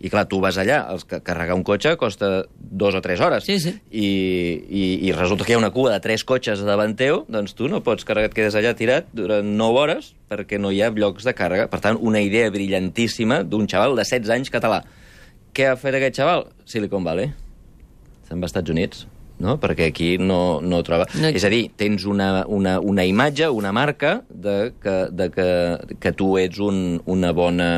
I 0.04 0.12
clar, 0.12 0.26
tu 0.28 0.40
vas 0.44 0.58
allà, 0.60 0.82
els, 0.92 1.06
que 1.08 1.22
carregar 1.24 1.56
un 1.56 1.64
cotxe 1.64 1.94
costa 2.00 2.32
dos 2.56 2.96
o 2.96 3.02
tres 3.04 3.22
hores. 3.24 3.46
Sí, 3.48 3.60
sí. 3.64 3.76
I, 3.92 4.08
i, 4.68 4.84
I 5.08 5.14
resulta 5.16 5.48
que 5.48 5.54
hi 5.54 5.58
ha 5.58 5.62
una 5.62 5.72
cua 5.76 5.94
de 5.94 6.02
tres 6.04 6.26
cotxes 6.28 6.64
davant 6.68 6.96
teu, 7.00 7.24
doncs 7.32 7.56
tu 7.56 7.70
no 7.72 7.84
pots 7.84 8.08
carregar, 8.08 8.32
et 8.32 8.36
quedes 8.36 8.58
allà 8.60 8.74
tirat 8.80 9.12
durant 9.16 9.48
9 9.60 9.80
hores 9.84 10.12
perquè 10.32 10.60
no 10.60 10.72
hi 10.72 10.82
ha 10.84 10.92
llocs 10.92 11.28
de 11.28 11.36
càrrega. 11.36 11.70
Per 11.72 11.80
tant, 11.84 12.00
una 12.00 12.24
idea 12.24 12.52
brillantíssima 12.52 13.44
d'un 13.48 13.68
xaval 13.68 13.96
de 13.96 14.04
16 14.04 14.36
anys 14.36 14.52
català. 14.52 14.84
Què 15.56 15.72
ha 15.72 15.80
fet 15.80 15.96
aquest 16.00 16.20
xaval? 16.20 16.48
Silicon 16.68 17.08
Valley. 17.08 17.32
Als 18.34 18.52
Estats 18.52 18.74
Units 18.74 19.06
no? 19.44 19.58
perquè 19.62 19.90
aquí 19.92 20.16
no, 20.18 20.60
no 20.62 20.82
troba... 20.86 21.08
No- 21.20 21.32
És 21.34 21.44
a 21.46 21.52
dir, 21.52 21.68
tens 21.80 22.06
una, 22.10 22.46
una, 22.48 22.78
una 22.80 23.06
imatge, 23.06 23.50
una 23.50 23.74
marca 23.76 24.22
de 24.30 24.74
que, 24.82 24.98
de 25.12 25.30
que, 25.34 25.50
que 26.00 26.14
tu 26.16 26.36
ets 26.42 26.62
un, 26.64 27.02
una 27.10 27.34
bona, 27.36 27.70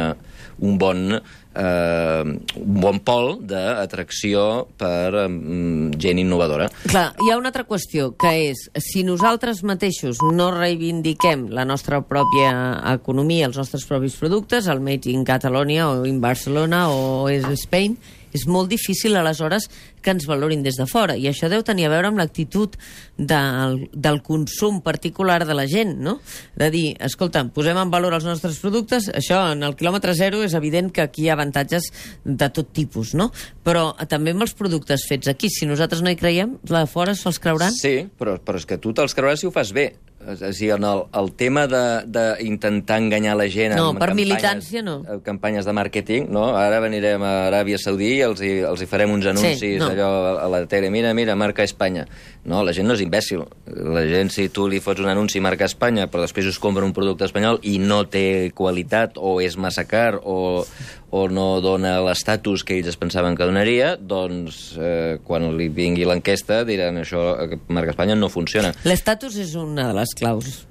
un 0.59 0.77
bon 0.77 1.07
eh, 1.55 2.23
un 2.59 2.79
bon 2.83 2.99
pol 3.05 3.37
d'atracció 3.47 4.65
per 4.77 5.25
um, 5.25 5.91
gent 6.01 6.19
innovadora. 6.21 6.67
Clar, 6.89 7.07
hi 7.23 7.31
ha 7.31 7.37
una 7.39 7.51
altra 7.53 7.65
qüestió, 7.67 8.11
que 8.19 8.33
és, 8.51 8.65
si 8.83 9.05
nosaltres 9.07 9.63
mateixos 9.67 10.19
no 10.35 10.51
reivindiquem 10.55 11.47
la 11.55 11.65
nostra 11.67 12.01
pròpia 12.05 12.51
economia, 12.95 13.47
els 13.49 13.57
nostres 13.61 13.87
propis 13.87 14.19
productes, 14.19 14.67
el 14.71 14.83
Made 14.83 15.11
in 15.11 15.25
Catalonia 15.27 15.89
o 15.89 16.05
in 16.09 16.21
Barcelona 16.23 16.87
o 16.91 17.25
és 17.31 17.47
Spain, 17.63 17.97
és 18.35 18.43
molt 18.51 18.67
difícil 18.67 19.15
aleshores 19.15 19.69
que 20.05 20.13
ens 20.13 20.27
valorin 20.29 20.61
des 20.65 20.77
de 20.77 20.85
fora. 20.89 21.17
I 21.17 21.27
això 21.31 21.49
deu 21.51 21.63
tenir 21.65 21.87
a 21.87 21.91
veure 21.93 22.11
amb 22.11 22.21
l'actitud 22.21 22.77
del, 23.17 23.79
del 23.91 24.21
consum 24.25 24.79
particular 24.85 25.41
de 25.47 25.57
la 25.57 25.65
gent, 25.71 25.95
no? 26.05 26.19
De 26.55 26.69
dir, 26.73 26.85
escolta, 27.03 27.43
posem 27.55 27.79
en 27.81 27.93
valor 27.93 28.15
els 28.17 28.27
nostres 28.27 28.61
productes, 28.61 29.09
això 29.09 29.41
en 29.55 29.65
el 29.65 29.75
quilòmetre 29.79 30.13
zero 30.17 30.43
és 30.45 30.53
evident 30.57 30.91
que 30.93 31.05
aquí 31.05 31.25
hi 31.25 31.31
ha 31.31 31.37
avantatges 31.39 31.89
de 32.23 32.49
tot 32.53 32.69
tipus, 32.75 33.15
no? 33.17 33.31
Però 33.65 33.89
eh, 33.97 34.07
també 34.09 34.35
amb 34.35 34.45
els 34.45 34.55
productes 34.57 35.07
fets 35.09 35.31
aquí, 35.31 35.49
si 35.49 35.67
nosaltres 35.69 36.05
no 36.05 36.13
hi 36.13 36.19
creiem, 36.19 36.59
la 36.69 36.85
de 36.85 36.91
fora 36.91 37.15
se'ls 37.17 37.41
creuran? 37.41 37.73
Sí, 37.73 38.05
però, 38.19 38.37
però 38.37 38.61
és 38.61 38.67
que 38.69 38.77
tu 38.81 38.93
te'ls 38.93 39.17
creuràs 39.17 39.41
si 39.41 39.49
ho 39.49 39.55
fas 39.55 39.73
bé. 39.75 39.93
És 40.25 40.41
a 40.41 40.49
dir, 40.49 40.71
en 40.73 40.85
el, 40.87 41.03
el 41.19 41.27
tema 41.37 41.65
d'intentar 41.69 42.97
enganyar 42.97 43.35
la 43.37 43.45
gent 43.51 43.75
No, 43.77 43.91
amb 43.91 44.01
per 44.01 44.07
campanyes, 44.09 44.23
militància 44.23 44.81
no. 44.81 44.95
amb 45.05 45.21
campanyes 45.25 45.67
de 45.67 45.75
màrqueting, 45.77 46.31
no? 46.33 46.47
Ara 46.57 46.79
venirem 46.81 47.21
a 47.21 47.33
Aràbia 47.51 47.77
Saudí 47.81 48.15
i 48.15 48.23
els 48.25 48.41
hi, 48.41 48.55
els 48.65 48.81
hi 48.81 48.87
farem 48.89 49.13
uns 49.13 49.27
anuncis 49.29 49.77
no. 49.83 49.91
Allò 49.95 50.35
a 50.37 50.47
la 50.51 50.61
tele. 50.69 50.91
Mira, 50.93 51.13
mira, 51.17 51.35
marca 51.35 51.63
Espanya. 51.65 52.05
No, 52.45 52.61
la 52.63 52.73
gent 52.75 52.87
no 52.87 52.95
és 52.95 53.01
imbècil. 53.05 53.45
La 53.65 54.03
gent, 54.09 54.29
si 54.33 54.47
tu 54.53 54.67
li 54.69 54.81
fots 54.83 55.01
un 55.01 55.09
anunci 55.11 55.41
marca 55.43 55.65
Espanya, 55.65 56.05
però 56.11 56.25
després 56.25 56.47
us 56.51 56.59
compra 56.61 56.85
un 56.85 56.93
producte 56.93 57.25
espanyol 57.25 57.59
i 57.63 57.77
no 57.81 58.03
té 58.11 58.51
qualitat 58.55 59.17
o 59.17 59.39
és 59.43 59.57
massa 59.57 59.87
car 59.89 60.19
o, 60.21 60.65
o 61.09 61.25
no 61.31 61.47
dona 61.63 61.97
l'estatus 62.05 62.63
que 62.67 62.77
ells 62.77 62.93
es 62.93 62.99
pensaven 63.01 63.37
que 63.39 63.47
donaria, 63.47 63.95
doncs 63.97 64.75
eh, 64.77 65.17
quan 65.25 65.49
li 65.57 65.69
vingui 65.73 66.07
l'enquesta 66.07 66.63
diran 66.67 67.01
això, 67.01 67.27
marca 67.67 67.95
Espanya 67.95 68.19
no 68.19 68.29
funciona. 68.29 68.75
L'estatus 68.85 69.39
és 69.41 69.55
una 69.59 69.89
de 69.91 69.99
les 70.01 70.15
claus. 70.19 70.65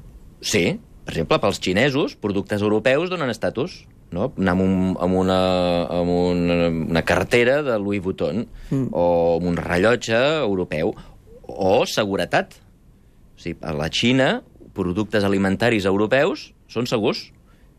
Sí, 0.44 0.66
per 1.04 1.12
exemple, 1.12 1.40
pels 1.40 1.60
xinesos, 1.60 2.14
productes 2.20 2.62
europeus 2.64 3.10
donen 3.12 3.32
estatus. 3.32 3.82
No? 4.14 4.30
Anar 4.38 4.54
amb, 4.54 4.64
un, 4.64 4.74
amb, 5.02 5.18
una, 5.24 5.38
amb 5.98 6.14
una, 6.14 6.58
una 6.70 7.04
cartera 7.06 7.60
de 7.66 7.78
Louis 7.82 8.02
Vuitton 8.04 8.44
mm. 8.70 8.88
o 8.92 9.06
amb 9.36 9.50
un 9.50 9.58
rellotge 9.60 10.18
europeu 10.40 10.94
o 11.44 11.76
seguretat. 11.90 12.56
O 13.34 13.42
sigui, 13.42 13.58
a 13.62 13.74
la 13.76 13.90
Xina, 13.92 14.28
productes 14.74 15.26
alimentaris 15.26 15.86
europeus 15.90 16.52
són 16.70 16.88
segurs 16.90 17.28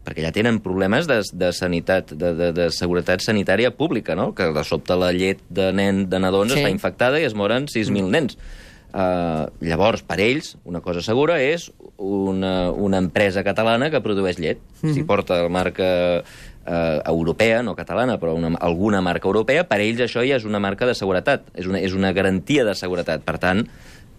perquè 0.05 0.21
ja 0.21 0.29
tenen 0.29 0.59
problemes 0.61 1.07
de, 1.09 1.17
de 1.33 1.49
sanitat, 1.55 2.13
de, 2.13 2.31
de, 2.37 2.51
de 2.53 2.67
seguretat 2.73 3.23
sanitària 3.25 3.71
pública, 3.73 4.13
no? 4.13 4.29
que 4.37 4.51
de 4.53 4.63
sobte 4.67 4.93
la 5.01 5.09
llet 5.15 5.41
de 5.49 5.71
nen 5.73 6.05
de 6.11 6.19
nadons 6.21 6.53
Sí. 6.53 6.61
està 6.61 6.69
infectada 6.69 7.19
i 7.19 7.25
es 7.25 7.33
moren 7.33 7.65
6.000 7.71 8.11
nens. 8.13 8.37
Uh, 8.93 9.49
llavors, 9.59 10.05
per 10.07 10.19
ells, 10.23 10.53
una 10.63 10.79
cosa 10.79 11.01
segura 11.03 11.39
és 11.43 11.69
una, 11.97 12.71
una 12.71 12.99
empresa 13.01 13.43
catalana 13.43 13.89
que 13.91 13.99
produeix 14.03 14.39
llet. 14.39 14.59
Mm 14.81 14.89
-hmm. 14.89 14.93
Si 14.93 15.03
porta 15.03 15.41
la 15.43 15.49
marca 15.49 16.23
uh, 16.65 17.01
europea, 17.05 17.61
no 17.61 17.75
catalana, 17.75 18.17
però 18.19 18.33
una, 18.35 18.55
alguna 18.59 19.01
marca 19.01 19.27
europea, 19.27 19.67
per 19.67 19.81
ells 19.81 19.99
això 19.99 20.23
ja 20.27 20.35
és 20.35 20.45
una 20.45 20.59
marca 20.59 20.85
de 20.85 20.95
seguretat, 20.95 21.43
és 21.53 21.67
una, 21.67 21.79
és 21.79 21.93
una 21.93 22.13
garantia 22.13 22.63
de 22.63 22.75
seguretat. 22.75 23.21
Per 23.21 23.37
tant, 23.37 23.67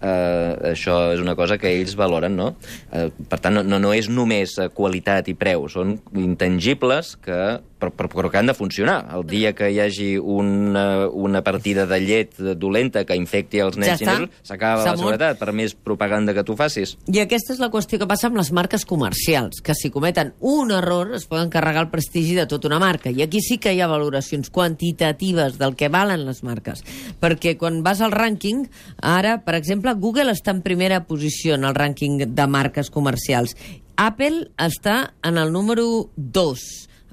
uh, 0.01 0.71
això 0.71 0.97
és 1.15 1.23
una 1.23 1.35
cosa 1.39 1.57
que 1.61 1.71
ells 1.79 1.95
valoren, 1.99 2.35
no? 2.37 2.53
Uh, 2.91 3.09
per 3.29 3.41
tant, 3.43 3.61
no, 3.63 3.79
no, 3.79 3.93
és 3.95 4.09
només 4.11 4.57
eh, 4.59 4.69
qualitat 4.73 5.27
i 5.31 5.35
preu, 5.37 5.67
són 5.71 5.97
intangibles 6.17 7.15
que, 7.23 7.39
però, 7.79 7.91
però, 7.93 8.09
però 8.11 8.31
que 8.31 8.39
han 8.39 8.49
de 8.49 8.55
funcionar. 8.57 8.97
El 9.15 9.25
dia 9.29 9.53
que 9.57 9.69
hi 9.71 9.79
hagi 9.81 10.09
una, 10.17 11.07
una 11.07 11.43
partida 11.45 11.85
de 11.89 11.99
llet 12.01 12.37
dolenta 12.57 13.05
que 13.05 13.17
infecti 13.17 13.61
els 13.63 13.77
nens 13.77 14.01
Ja 14.01 14.17
s'acaba 14.45 14.85
la 14.85 14.95
seguretat, 14.97 15.37
per 15.39 15.53
més 15.55 15.75
propaganda 15.75 16.33
que 16.33 16.43
tu 16.47 16.57
facis. 16.57 16.95
I 17.11 17.21
aquesta 17.23 17.53
és 17.55 17.61
la 17.61 17.69
qüestió 17.73 17.99
que 18.01 18.09
passa 18.09 18.29
amb 18.29 18.39
les 18.39 18.51
marques 18.55 18.85
comercials, 18.89 19.61
que 19.63 19.75
si 19.77 19.91
cometen 19.93 20.33
un 20.39 20.73
error 20.75 21.13
es 21.17 21.27
poden 21.29 21.51
carregar 21.53 21.85
el 21.85 21.91
prestigi 21.93 22.35
de 22.37 22.47
tota 22.49 22.69
una 22.69 22.81
marca. 22.81 23.11
I 23.13 23.23
aquí 23.25 23.41
sí 23.43 23.59
que 23.61 23.73
hi 23.73 23.81
ha 23.81 23.89
valoracions 23.89 24.49
quantitatives 24.53 25.57
del 25.61 25.77
que 25.77 25.91
valen 25.93 26.25
les 26.27 26.43
marques. 26.43 26.83
Perquè 27.21 27.55
quan 27.57 27.83
vas 27.85 28.01
al 28.01 28.13
rànquing, 28.15 28.65
ara, 29.01 29.37
per 29.45 29.57
exemple, 29.59 29.86
Google 29.95 30.33
està 30.35 30.51
en 30.51 30.63
primera 30.65 31.03
posició 31.07 31.55
en 31.55 31.63
el 31.63 31.75
rànquing 31.77 32.25
de 32.35 32.47
marques 32.47 32.89
comercials 32.91 33.55
Apple 33.97 34.51
està 34.61 35.13
en 35.25 35.39
el 35.41 35.51
número 35.51 36.11
2. 36.15 36.63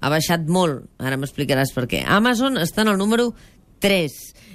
Ha 0.05 0.11
baixat 0.13 0.45
molt, 0.53 0.85
ara 1.01 1.17
m'explicaràs 1.17 1.73
per 1.73 1.87
què. 1.89 2.03
Amazon 2.05 2.61
està 2.61 2.85
en 2.85 2.93
el 2.93 3.01
número 3.01 3.31
3. 3.81 4.13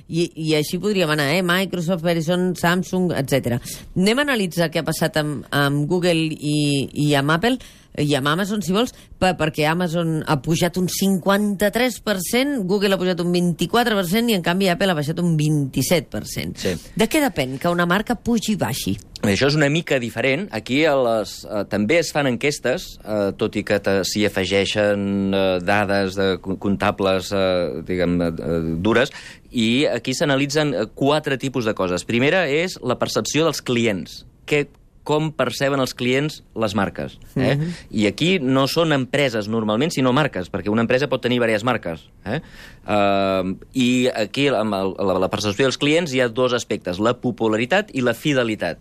I, 0.09 0.23
i 0.41 0.53
així 0.57 0.79
podríem 0.81 1.09
anar, 1.13 1.27
eh? 1.35 1.41
Microsoft, 1.45 2.05
Verizon, 2.05 2.53
Samsung, 2.57 3.11
etc. 3.17 3.57
Anem 3.97 4.21
a 4.21 4.25
analitzar 4.27 4.69
què 4.73 4.81
ha 4.81 4.85
passat 4.85 5.17
amb, 5.21 5.43
amb 5.53 5.89
Google 5.89 6.29
i, 6.33 6.55
i 7.01 7.11
amb 7.17 7.33
Apple 7.33 7.57
i 7.97 8.13
amb 8.15 8.29
Amazon, 8.31 8.61
si 8.63 8.73
vols, 8.75 8.93
per, 9.19 9.33
perquè 9.39 9.65
Amazon 9.67 10.19
ha 10.27 10.37
pujat 10.43 10.77
un 10.79 10.87
53%, 10.91 12.63
Google 12.69 12.95
ha 12.95 13.01
pujat 13.01 13.21
un 13.23 13.33
24% 13.33 14.31
i, 14.31 14.37
en 14.37 14.45
canvi, 14.45 14.69
Apple 14.71 14.93
ha 14.93 14.97
baixat 14.97 15.19
un 15.23 15.35
27%. 15.39 16.59
Sí. 16.61 16.75
De 16.95 17.09
què 17.09 17.21
depèn 17.23 17.57
que 17.59 17.71
una 17.73 17.87
marca 17.89 18.15
pugi 18.15 18.53
i 18.55 18.59
baixi? 18.59 18.95
Això 19.27 19.49
és 19.49 19.57
una 19.57 19.67
mica 19.67 19.97
diferent. 19.99 20.45
Aquí 20.55 20.85
a 20.87 20.93
les, 20.95 21.41
eh, 21.43 21.65
també 21.67 21.97
es 21.99 22.13
fan 22.15 22.29
enquestes, 22.29 22.99
eh, 23.03 23.33
tot 23.35 23.57
i 23.59 23.65
que 23.67 23.81
s'hi 24.07 24.23
afegeixen 24.29 25.33
eh, 25.35 25.59
dades 25.59 26.15
de, 26.15 26.29
comptables 26.39 27.33
eh, 27.35 27.83
diguem, 27.83 28.15
eh, 28.23 28.31
dures, 28.79 29.11
i 29.51 29.85
aquí 29.91 30.15
s'analitzen 30.15 30.73
eh, 30.73 30.85
quatre 30.95 31.37
tipus 31.37 31.67
de 31.67 31.75
coses. 31.75 32.07
Primera 32.07 32.45
és 32.47 32.79
la 32.79 32.95
percepció 33.01 33.43
dels 33.43 33.59
clients. 33.61 34.23
Què, 34.47 34.67
com 35.03 35.31
perceben 35.33 35.79
els 35.81 35.95
clients 35.97 36.43
les 36.55 36.75
marques. 36.75 37.17
Eh? 37.35 37.55
Mm 37.55 37.61
-hmm. 37.61 37.73
I 37.89 38.07
aquí 38.07 38.39
no 38.39 38.67
són 38.67 38.93
empreses 38.93 39.47
normalment, 39.47 39.91
sinó 39.91 40.13
marques, 40.13 40.51
perquè 40.51 40.69
una 40.69 40.81
empresa 40.81 41.07
pot 41.07 41.21
tenir 41.21 41.37
diverses 41.39 41.63
marques. 41.63 42.09
Eh? 42.25 42.41
Uh, 42.85 43.57
I 43.73 44.09
aquí, 44.13 44.47
amb 44.47 44.73
el, 44.73 44.95
la, 44.97 45.19
la 45.19 45.29
percepció 45.29 45.65
dels 45.65 45.77
clients, 45.77 46.13
hi 46.13 46.21
ha 46.21 46.27
dos 46.27 46.53
aspectes, 46.53 46.99
la 46.99 47.13
popularitat 47.13 47.89
i 47.93 48.01
la 48.01 48.13
fidelitat. 48.13 48.77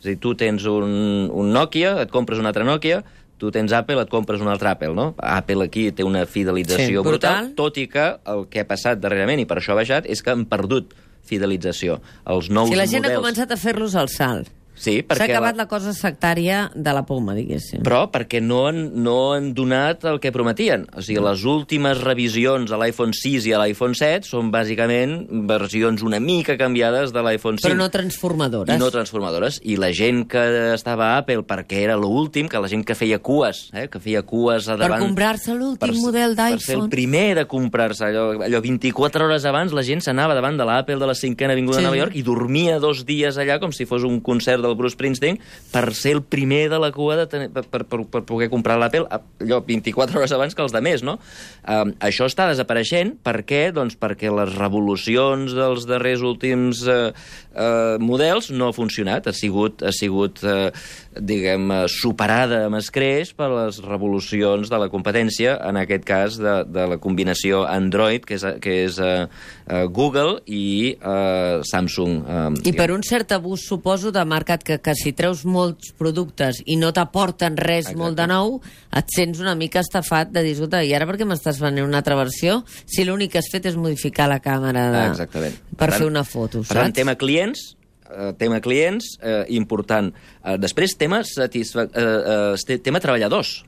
És 0.00 0.06
a 0.06 0.08
dir, 0.08 0.18
tu 0.18 0.34
tens 0.34 0.64
un, 0.64 1.30
un 1.32 1.52
Nokia, 1.52 2.00
et 2.02 2.10
compres 2.10 2.38
un 2.38 2.46
altre 2.46 2.64
Nokia, 2.64 3.02
tu 3.38 3.50
tens 3.50 3.72
Apple, 3.72 4.00
et 4.00 4.08
compres 4.08 4.40
un 4.40 4.48
altre 4.48 4.68
Apple, 4.68 4.94
no? 4.94 5.14
Apple 5.18 5.64
aquí 5.64 5.90
té 5.92 6.04
una 6.04 6.24
fidelització 6.26 7.02
Sí, 7.02 7.08
brutal, 7.08 7.50
brutal. 7.50 7.54
tot 7.54 7.76
i 7.78 7.86
que 7.88 8.16
el 8.24 8.46
que 8.48 8.60
ha 8.60 8.68
passat 8.68 9.00
darrerament, 9.00 9.40
i 9.40 9.46
per 9.46 9.58
això 9.58 9.72
ha 9.72 9.80
baixat, 9.82 10.06
és 10.06 10.22
que 10.22 10.30
han 10.30 10.46
perdut 10.48 10.94
fidelització. 11.26 12.00
Els 12.24 12.50
nous 12.50 12.70
Si 12.70 12.78
la 12.78 12.86
gent 12.86 13.02
models... 13.02 13.18
ha 13.18 13.20
començat 13.20 13.52
a 13.52 13.56
fer-los 13.60 13.96
al 13.98 14.08
salt. 14.08 14.52
Sí, 14.76 14.98
S'ha 15.00 15.06
perquè 15.08 15.30
acabat 15.32 15.56
la... 15.56 15.64
cosa 15.66 15.92
sectària 15.96 16.70
de 16.74 16.92
la 16.92 17.02
poma, 17.08 17.32
diguéssim. 17.34 17.80
Però 17.82 18.04
perquè 18.12 18.42
no 18.44 18.66
han, 18.68 18.90
no 19.02 19.32
han 19.32 19.54
donat 19.56 20.04
el 20.04 20.20
que 20.20 20.30
prometien. 20.34 20.84
O 20.94 21.00
sigui, 21.02 21.18
les 21.24 21.44
últimes 21.48 22.00
revisions 22.04 22.70
a 22.70 22.78
l'iPhone 22.80 23.14
6 23.16 23.46
i 23.48 23.54
a 23.56 23.60
l'iPhone 23.62 23.96
7 23.96 24.28
són 24.28 24.50
bàsicament 24.52 25.26
versions 25.48 26.02
una 26.04 26.20
mica 26.20 26.58
canviades 26.60 27.12
de 27.16 27.22
l'iPhone 27.24 27.56
5. 27.58 27.66
Però 27.70 27.78
no 27.78 27.88
transformadores. 27.90 28.74
I 28.76 28.78
no 28.78 28.90
transformadores. 28.92 29.60
I 29.64 29.78
la 29.80 29.90
gent 29.96 30.26
que 30.28 30.44
estava 30.74 31.14
a 31.14 31.18
Apple 31.22 31.42
perquè 31.48 31.80
era 31.86 31.96
l'últim, 31.96 32.48
que 32.48 32.60
la 32.60 32.68
gent 32.68 32.84
que 32.84 32.94
feia 32.94 33.18
cues, 33.18 33.70
eh, 33.72 33.88
que 33.88 34.00
feia 34.00 34.22
cues 34.28 34.68
a 34.68 34.76
Per 34.76 34.82
davant... 34.84 35.02
comprar-se 35.06 35.54
l'últim 35.56 35.88
per- 35.88 35.96
model 36.04 36.36
Per 36.36 36.60
ser 36.60 36.76
el 36.76 36.82
d'iPhone. 36.82 36.90
primer 36.92 37.34
de 37.40 37.46
comprar-se 37.48 38.04
allò, 38.10 38.26
allò 38.44 38.60
24 38.60 39.24
hores 39.24 39.44
abans, 39.48 39.72
la 39.72 39.82
gent 39.86 40.04
s'anava 40.04 40.34
davant 40.36 40.56
de 40.60 40.64
l'Apple 40.68 40.98
de 41.00 41.06
la 41.08 41.14
cinquena 41.16 41.54
avinguda 41.56 41.78
Sí. 41.78 41.82
de 41.82 41.88
Nova 41.88 41.96
York 41.98 42.14
i 42.16 42.22
dormia 42.22 42.78
dos 42.78 43.04
dies 43.08 43.36
allà 43.38 43.58
com 43.58 43.72
si 43.72 43.86
fos 43.88 44.04
un 44.04 44.20
concert 44.20 44.65
del 44.66 44.76
Bruce 44.78 44.96
Springsteen 44.96 45.40
per 45.72 45.84
ser 45.96 46.16
el 46.18 46.22
primer 46.22 46.66
de 46.72 46.80
la 46.82 46.92
cua 46.94 47.18
de 47.20 47.26
tenir, 47.30 47.50
per, 47.54 47.66
per, 47.70 47.84
per, 47.86 48.22
poder 48.26 48.50
comprar 48.52 48.78
l'Apple 48.80 49.06
allò 49.06 49.60
24 49.66 50.20
hores 50.20 50.34
abans 50.36 50.54
que 50.56 50.64
els 50.64 50.74
de 50.74 50.82
més, 50.84 51.04
no? 51.06 51.16
Um, 51.62 51.94
això 52.04 52.28
està 52.28 52.48
desapareixent. 52.50 53.16
Per 53.26 53.40
què? 53.48 53.68
Doncs 53.76 53.98
perquè 54.00 54.32
les 54.32 54.54
revolucions 54.56 55.54
dels 55.56 55.86
darrers 55.88 56.24
últims 56.26 56.82
uh, 56.86 57.10
uh, 57.10 57.96
models 58.02 58.50
no 58.54 58.70
ha 58.70 58.76
funcionat. 58.76 59.28
Ha 59.30 59.36
sigut, 59.36 59.84
ha 59.86 59.94
sigut 59.94 60.42
uh, 60.46 60.68
diguem, 61.16 61.70
superada 61.90 62.64
amb 62.66 62.78
escreix 62.78 63.32
per 63.36 63.48
les 63.52 63.80
revolucions 63.84 64.70
de 64.70 64.80
la 64.80 64.88
competència, 64.92 65.56
en 65.68 65.78
aquest 65.80 66.04
cas 66.08 66.38
de, 66.40 66.56
de 66.68 66.86
la 66.92 66.98
combinació 67.02 67.64
Android, 67.68 68.24
que 68.26 68.36
és, 68.38 68.46
que 68.62 68.76
és 68.84 69.00
uh, 69.02 69.26
uh, 69.26 69.84
Google, 69.92 70.40
i 70.46 70.96
uh, 70.96 71.62
Samsung. 71.66 72.16
Uh, 72.22 72.48
I 72.66 72.74
per 72.76 72.90
un 72.94 73.04
cert 73.06 73.34
abús, 73.36 73.66
suposo, 73.68 74.12
de 74.14 74.24
mercat 74.28 74.55
que, 74.64 74.78
que 74.80 74.94
si 74.94 75.12
treus 75.12 75.44
molts 75.44 75.92
productes 75.98 76.62
i 76.66 76.76
no 76.80 76.92
t'aporten 76.92 77.56
res 77.56 77.86
Exacte. 77.86 77.98
molt 77.98 78.16
de 78.16 78.26
nou, 78.30 78.60
et 78.96 79.10
sents 79.14 79.40
una 79.40 79.54
mica 79.54 79.80
estafat 79.80 80.30
de 80.32 80.42
dir, 80.46 80.52
escolta, 80.56 80.84
i 80.84 80.94
ara 80.94 81.06
per 81.06 81.16
què 81.20 81.26
m'estàs 81.28 81.58
venent 81.60 81.84
una 81.88 81.98
altra 81.98 82.16
versió 82.16 82.62
si 82.86 83.04
l'únic 83.04 83.32
que 83.32 83.38
has 83.42 83.50
fet 83.52 83.66
és 83.66 83.76
modificar 83.76 84.28
la 84.28 84.40
càmera 84.40 84.90
de... 84.92 85.04
Exactament. 85.10 85.56
per 85.76 85.76
Per 85.76 85.90
fer 85.92 85.98
tant- 86.04 86.10
una 86.10 86.24
foto, 86.24 86.62
Per 86.62 86.74
tant, 86.76 86.86
saps? 86.92 86.96
tema 87.02 87.14
clients, 87.16 87.76
eh, 88.10 88.32
tema 88.38 88.60
clients, 88.60 89.16
eh, 89.20 89.44
important. 89.48 90.12
Eh, 90.44 90.56
després, 90.58 90.96
tema, 90.96 91.22
satisfa... 91.24 91.88
eh, 91.92 92.06
eh, 92.54 92.54
te- 92.66 92.78
tema 92.78 93.00
treballadors. 93.00 93.64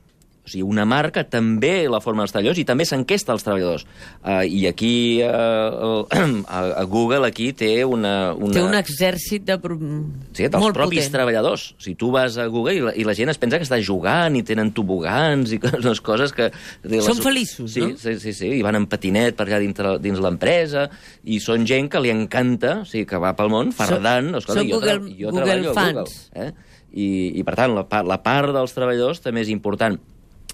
O 0.49 0.51
sigui, 0.51 0.63
una 0.65 0.83
marca 0.89 1.21
també 1.29 1.85
la 1.87 1.99
forma 2.01 2.23
els 2.25 2.33
treballadors 2.33 2.57
i 2.57 2.65
també 2.65 2.87
s'enquesta 2.89 3.31
als 3.35 3.45
treballadors. 3.45 3.83
Uh, 4.25 4.41
I 4.49 4.63
aquí, 4.65 5.21
uh, 5.21 6.01
a, 6.09 6.59
a 6.81 6.83
Google, 6.89 7.27
aquí 7.27 7.51
té 7.53 7.83
una... 7.85 8.33
una... 8.33 8.53
Té 8.55 8.63
un 8.65 8.73
exèrcit 8.79 9.45
de... 9.45 9.59
pro- 9.61 9.77
Sí, 9.79 10.47
dels 10.47 10.57
molt 10.63 10.73
propis 10.75 11.03
potent. 11.05 11.13
treballadors. 11.13 11.67
O 11.77 11.83
sigui, 11.85 11.95
tu 12.01 12.09
vas 12.15 12.37
a 12.41 12.47
Google 12.49 12.73
i 12.75 12.81
la, 12.87 12.93
i 12.97 13.05
la 13.05 13.13
gent 13.17 13.29
es 13.29 13.37
pensa 13.41 13.59
que 13.61 13.67
està 13.67 13.77
jugant 13.85 14.35
i 14.39 14.41
tenen 14.47 14.71
tobogans 14.73 15.53
i 15.53 15.59
unes 15.83 16.01
coses 16.01 16.33
que... 16.33 16.49
de 16.83 17.01
Són 17.05 17.21
feliços, 17.21 17.69
sí, 17.77 17.85
no? 17.85 17.93
Sí, 17.99 18.15
sí, 18.23 18.33
sí, 18.33 18.49
i 18.57 18.63
van 18.65 18.79
en 18.79 18.87
patinet 18.89 19.37
per 19.37 19.45
allà 19.47 19.59
dintre, 19.61 19.97
dins 20.01 20.17
l'empresa 20.23 20.87
i 21.29 21.37
són 21.43 21.67
gent 21.69 21.91
que 21.93 22.01
li 22.01 22.09
encanta, 22.13 22.79
o 22.81 22.89
sigui, 22.89 23.05
que 23.09 23.21
va 23.21 23.35
pel 23.37 23.53
món 23.53 23.69
fardant. 23.75 24.33
Són- 24.41 24.63
jo, 24.65 24.79
Google- 24.79 25.13
jo 25.13 25.29
Google 25.29 25.45
treballo 25.45 25.69
a 25.69 25.77
Google. 25.77 26.07
fans. 26.07 26.17
Eh? 26.33 26.49
I, 26.89 27.07
I, 27.37 27.43
per 27.45 27.53
tant, 27.53 27.75
la, 27.77 27.83
la 28.01 28.15
part 28.25 28.49
dels 28.55 28.71
treballadors 28.73 29.19
també 29.21 29.43
és 29.45 29.51
important. 29.53 29.99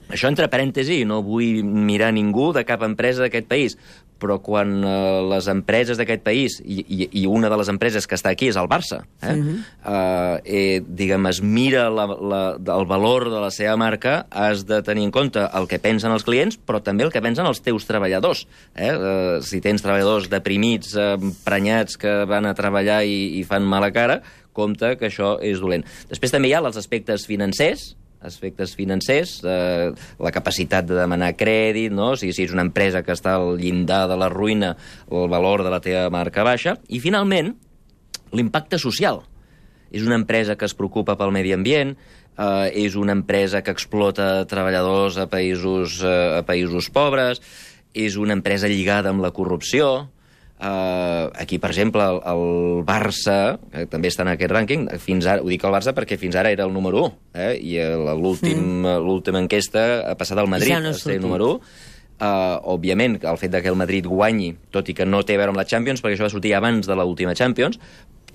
Això 0.10 0.30
entre 0.30 0.50
parèntesi, 0.52 1.04
no 1.08 1.22
vull 1.26 1.64
mirar 1.64 2.12
ningú 2.14 2.52
de 2.54 2.66
cap 2.68 2.84
empresa 2.86 3.26
d'aquest 3.26 3.48
país, 3.50 3.78
però 4.22 4.38
quan 4.44 4.78
eh, 4.80 5.22
les 5.30 5.48
empreses 5.52 6.00
d'aquest 6.00 6.24
país, 6.24 6.58
i, 6.64 6.80
i, 6.82 7.08
i 7.22 7.26
una 7.28 7.50
de 7.52 7.58
les 7.60 7.70
empreses 7.72 8.08
que 8.08 8.16
està 8.18 8.32
aquí 8.34 8.48
és 8.52 8.60
el 8.60 8.70
Barça, 8.72 9.02
eh? 9.22 9.34
Mhm. 9.34 9.58
eh, 9.92 10.38
eh, 10.46 10.78
diguem, 10.86 11.28
es 11.32 11.42
mira 11.44 11.90
la, 11.94 12.06
la, 12.08 12.44
el 12.78 12.88
valor 12.90 13.28
de 13.34 13.42
la 13.44 13.52
seva 13.52 13.76
marca, 13.80 14.16
has 14.32 14.66
de 14.70 14.82
tenir 14.86 15.06
en 15.08 15.12
compte 15.16 15.44
el 15.46 15.68
que 15.72 15.82
pensen 15.84 16.16
els 16.16 16.26
clients, 16.28 16.58
però 16.58 16.82
també 16.84 17.06
el 17.06 17.12
que 17.14 17.24
pensen 17.24 17.48
els 17.50 17.62
teus 17.66 17.88
treballadors. 17.90 18.46
Eh? 18.76 18.94
Eh, 18.94 19.36
si 19.46 19.62
tens 19.62 19.84
treballadors 19.84 20.30
deprimits, 20.32 20.96
eh, 20.96 21.12
prenyats, 21.46 22.00
que 22.00 22.24
van 22.30 22.48
a 22.48 22.56
treballar 22.58 23.04
i, 23.04 23.40
i 23.40 23.44
fan 23.48 23.68
mala 23.68 23.92
cara, 23.96 24.22
compte 24.56 24.96
que 24.96 25.10
això 25.10 25.36
és 25.44 25.60
dolent. 25.60 25.84
Després 26.10 26.32
també 26.32 26.50
hi 26.50 26.56
ha 26.56 26.64
els 26.64 26.80
aspectes 26.80 27.28
financers, 27.28 27.92
aspectes 28.26 28.74
financers, 28.76 29.38
eh, 29.46 29.92
la 30.20 30.34
capacitat 30.34 30.88
de 30.90 30.98
demanar 30.98 31.34
crèdit, 31.38 31.94
no? 31.94 32.14
sigui, 32.20 32.34
si 32.36 32.48
és 32.48 32.56
una 32.56 32.66
empresa 32.66 33.04
que 33.06 33.14
està 33.16 33.38
al 33.40 33.56
llindar 33.62 34.06
de 34.12 34.18
la 34.20 34.30
ruïna, 34.34 34.76
el 35.12 35.30
valor 35.32 35.64
de 35.66 35.72
la 35.74 35.82
teva 35.84 36.10
marca 36.14 36.44
baixa, 36.44 36.76
i 36.90 37.00
finalment, 37.04 37.54
l'impacte 38.36 38.80
social. 38.82 39.24
És 39.96 40.04
una 40.04 40.18
empresa 40.20 40.58
que 40.58 40.68
es 40.68 40.76
preocupa 40.76 41.16
pel 41.20 41.32
medi 41.32 41.54
ambient, 41.56 41.96
eh, 41.96 42.86
és 42.86 42.98
una 43.00 43.16
empresa 43.16 43.62
que 43.64 43.72
explota 43.72 44.46
treballadors 44.50 45.18
a 45.22 45.30
països, 45.32 46.02
eh, 46.04 46.42
a 46.42 46.44
països 46.48 46.90
pobres, 46.92 47.42
és 47.96 48.18
una 48.20 48.36
empresa 48.36 48.68
lligada 48.68 49.10
amb 49.10 49.24
la 49.24 49.32
corrupció, 49.32 50.10
Uh, 50.56 51.28
aquí, 51.36 51.58
per 51.60 51.70
exemple, 51.74 52.00
el, 52.02 52.22
el 52.32 52.84
Barça, 52.88 53.58
que 53.74 53.84
també 53.92 54.08
està 54.08 54.24
en 54.24 54.32
aquest 54.32 54.54
rànquing, 54.56 54.86
fins 55.04 55.28
ara, 55.28 55.44
ho 55.44 55.50
dic 55.52 55.66
el 55.68 55.74
Barça 55.76 55.92
perquè 55.94 56.16
fins 56.18 56.38
ara 56.40 56.54
era 56.56 56.64
el 56.64 56.72
número 56.72 57.02
1, 57.10 57.12
eh? 57.36 57.50
i 57.60 57.76
el- 57.84 58.08
mm. 58.08 58.96
l'última 59.04 59.42
enquesta 59.44 59.84
ha 60.08 60.16
passat 60.16 60.40
al 60.40 60.48
Madrid 60.48 60.72
Ja 60.72 60.80
no 60.80 60.94
ha 60.94 60.96
a 60.96 60.98
ser 60.98 61.10
sortit. 61.10 61.22
número 61.22 61.52
1. 61.58 61.94
Uh, 62.16 62.62
òbviament, 62.72 63.18
el 63.28 63.38
fet 63.38 63.52
de 63.52 63.60
que 63.62 63.68
el 63.68 63.76
Madrid 63.76 64.08
guanyi, 64.08 64.54
tot 64.72 64.88
i 64.88 64.96
que 64.96 65.04
no 65.06 65.26
té 65.28 65.36
a 65.36 65.42
veure 65.42 65.52
amb 65.52 65.60
la 65.60 65.68
Champions, 65.68 66.00
perquè 66.00 66.16
això 66.16 66.30
va 66.30 66.32
sortir 66.32 66.54
abans 66.56 66.88
de 66.88 66.96
l'última 66.96 67.36
Champions, 67.36 67.76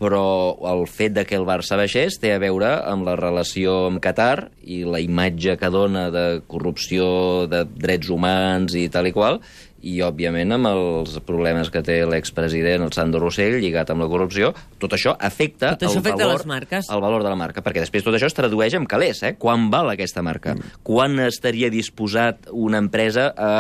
però 0.01 0.57
el 0.71 0.87
fet 0.89 1.13
de 1.13 1.27
que 1.29 1.37
el 1.37 1.45
Barça 1.49 1.77
baixés 1.77 2.17
té 2.21 2.33
a 2.33 2.39
veure 2.41 2.71
amb 2.89 3.05
la 3.05 3.17
relació 3.21 3.87
amb 3.91 4.01
Qatar 4.01 4.51
i 4.65 4.81
la 4.89 5.01
imatge 5.05 5.59
que 5.61 5.69
dona 5.73 6.07
de 6.13 6.41
corrupció 6.49 7.47
de 7.53 7.67
drets 7.69 8.09
humans 8.09 8.77
i 8.81 8.87
tal 8.93 9.11
i 9.11 9.13
qual, 9.13 9.43
i, 9.83 10.01
òbviament, 10.05 10.53
amb 10.57 10.69
els 10.71 11.19
problemes 11.27 11.71
que 11.73 11.83
té 11.85 12.01
l'expresident, 12.09 12.85
el 12.85 12.93
Sandro 12.93 13.23
Rossell, 13.23 13.59
lligat 13.62 13.90
amb 13.93 14.05
la 14.05 14.09
corrupció, 14.11 14.53
tot 14.83 14.97
això 14.97 15.14
afecta, 15.19 15.75
Tot 15.77 15.88
això 15.88 16.01
el, 16.01 16.05
afecta 16.05 16.25
valor, 16.27 16.43
les 16.43 16.51
marques. 16.51 16.90
el 16.90 17.01
valor 17.01 17.25
de 17.25 17.31
la 17.33 17.38
marca, 17.40 17.64
perquè 17.64 17.85
després 17.85 18.05
tot 18.05 18.16
això 18.16 18.29
es 18.31 18.37
tradueix 18.37 18.77
en 18.77 18.87
calés, 18.90 19.23
eh? 19.23 19.35
Quan 19.40 19.71
val 19.73 19.93
aquesta 19.93 20.23
marca? 20.23 20.55
Mm. 20.55 20.77
Quan 20.87 21.19
estaria 21.25 21.71
disposat 21.73 22.51
una 22.53 22.79
empresa 22.79 23.33
a 23.37 23.55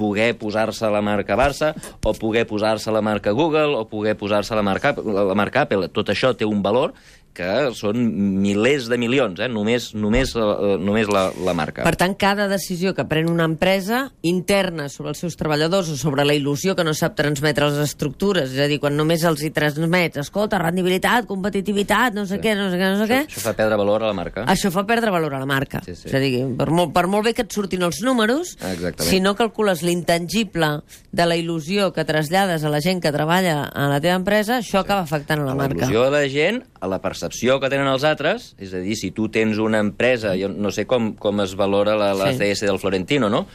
poder 0.00 0.32
posar-se 0.40 0.88
la 0.88 1.02
marca 1.04 1.36
Barça, 1.36 1.74
o 2.02 2.14
poder 2.16 2.46
posar-se 2.48 2.90
la 2.90 3.02
marca 3.04 3.34
Google, 3.36 3.76
o 3.76 3.84
poder 3.88 4.16
posar-se 4.16 4.56
la 4.56 4.62
marca, 4.64 4.94
la 4.96 5.36
marca 5.36 5.66
Apple. 5.66 5.90
Tot 5.92 6.08
això 6.08 6.32
té 6.34 6.48
un 6.48 6.62
valor 6.64 6.94
que 7.40 7.50
són 7.78 7.96
milers 8.42 8.86
de 8.92 8.98
milions, 9.00 9.40
eh? 9.40 9.48
només, 9.48 9.90
només, 9.96 10.34
eh, 10.36 10.76
només 10.78 11.08
la, 11.08 11.30
la 11.46 11.54
marca. 11.56 11.82
Per 11.86 11.94
tant, 11.96 12.14
cada 12.20 12.46
decisió 12.52 12.92
que 12.96 13.06
pren 13.08 13.30
una 13.32 13.46
empresa 13.48 14.10
interna 14.22 14.88
sobre 14.92 15.14
els 15.14 15.22
seus 15.24 15.36
treballadors 15.40 15.88
o 15.88 15.96
sobre 15.96 16.26
la 16.28 16.34
il·lusió 16.36 16.76
que 16.76 16.84
no 16.84 16.92
sap 16.94 17.16
transmetre 17.18 17.70
les 17.70 17.80
estructures, 17.88 18.52
és 18.52 18.60
a 18.60 18.68
dir, 18.68 18.76
quan 18.82 18.96
només 18.98 19.24
els 19.24 19.40
hi 19.46 19.50
transmets, 19.56 20.20
escolta, 20.20 20.58
rendibilitat, 20.60 21.24
competitivitat, 21.30 22.12
no 22.14 22.26
sé 22.26 22.36
Sí. 22.36 22.42
què, 22.44 22.54
no 22.56 22.68
sé 22.70 22.76
què, 22.76 22.90
no 22.92 23.00
sé 23.00 23.08
què, 23.10 23.20
Això, 23.24 23.38
això 23.40 23.46
fa 23.48 23.54
perdre 23.56 23.76
valor 23.80 24.02
a 24.04 24.06
la 24.10 24.14
marca. 24.20 24.44
això 24.44 24.70
fa 24.70 24.84
perdre 24.86 25.10
valor 25.10 25.34
a 25.34 25.38
la 25.40 25.46
marca. 25.46 25.80
Sí, 25.84 25.94
sí. 25.96 26.08
És 26.08 26.14
a 26.14 26.18
dir, 26.20 26.44
per 26.58 26.68
molt, 26.70 26.92
per 26.92 27.06
molt 27.08 27.24
bé 27.24 27.34
que 27.34 27.42
et 27.42 27.52
surtin 27.52 27.82
els 27.82 28.02
números, 28.02 28.56
Exactament. 28.60 29.08
si 29.08 29.20
no 29.20 29.34
calcules 29.34 29.82
l'intangible 29.82 30.82
de 31.12 31.26
la 31.26 31.36
il·lusió 31.36 31.92
que 31.92 32.04
trasllades 32.04 32.64
a 32.64 32.68
la 32.70 32.80
gent 32.80 33.00
que 33.02 33.12
treballa 33.12 33.64
a 33.64 33.88
la 33.88 34.00
teva 34.00 34.16
empresa, 34.20 34.58
això 34.60 34.80
acaba 34.84 35.00
afectant 35.02 35.40
a 35.40 35.44
la 35.44 35.52
a 35.52 35.54
marca. 35.54 35.86
l'il·lusió 35.86 36.04
de 36.04 36.10
la 36.10 36.28
gent, 36.28 36.62
a 36.80 36.86
la 36.88 37.00
percepció 37.00 37.29
que 37.60 37.70
tenen 37.72 37.88
els 37.90 38.04
altres, 38.04 38.54
és 38.58 38.72
a 38.74 38.80
dir, 38.82 38.96
si 38.98 39.10
tu 39.16 39.28
tens 39.32 39.58
una 39.58 39.78
empresa, 39.80 40.34
jo 40.38 40.48
no 40.52 40.70
sé 40.74 40.86
com, 40.86 41.12
com 41.16 41.40
es 41.44 41.54
valora 41.56 41.96
la, 41.96 42.12
la 42.14 42.32
Sí. 42.32 42.38
CS 42.42 42.66
del 42.66 42.78
Florentino, 42.82 43.28
no? 43.30 43.46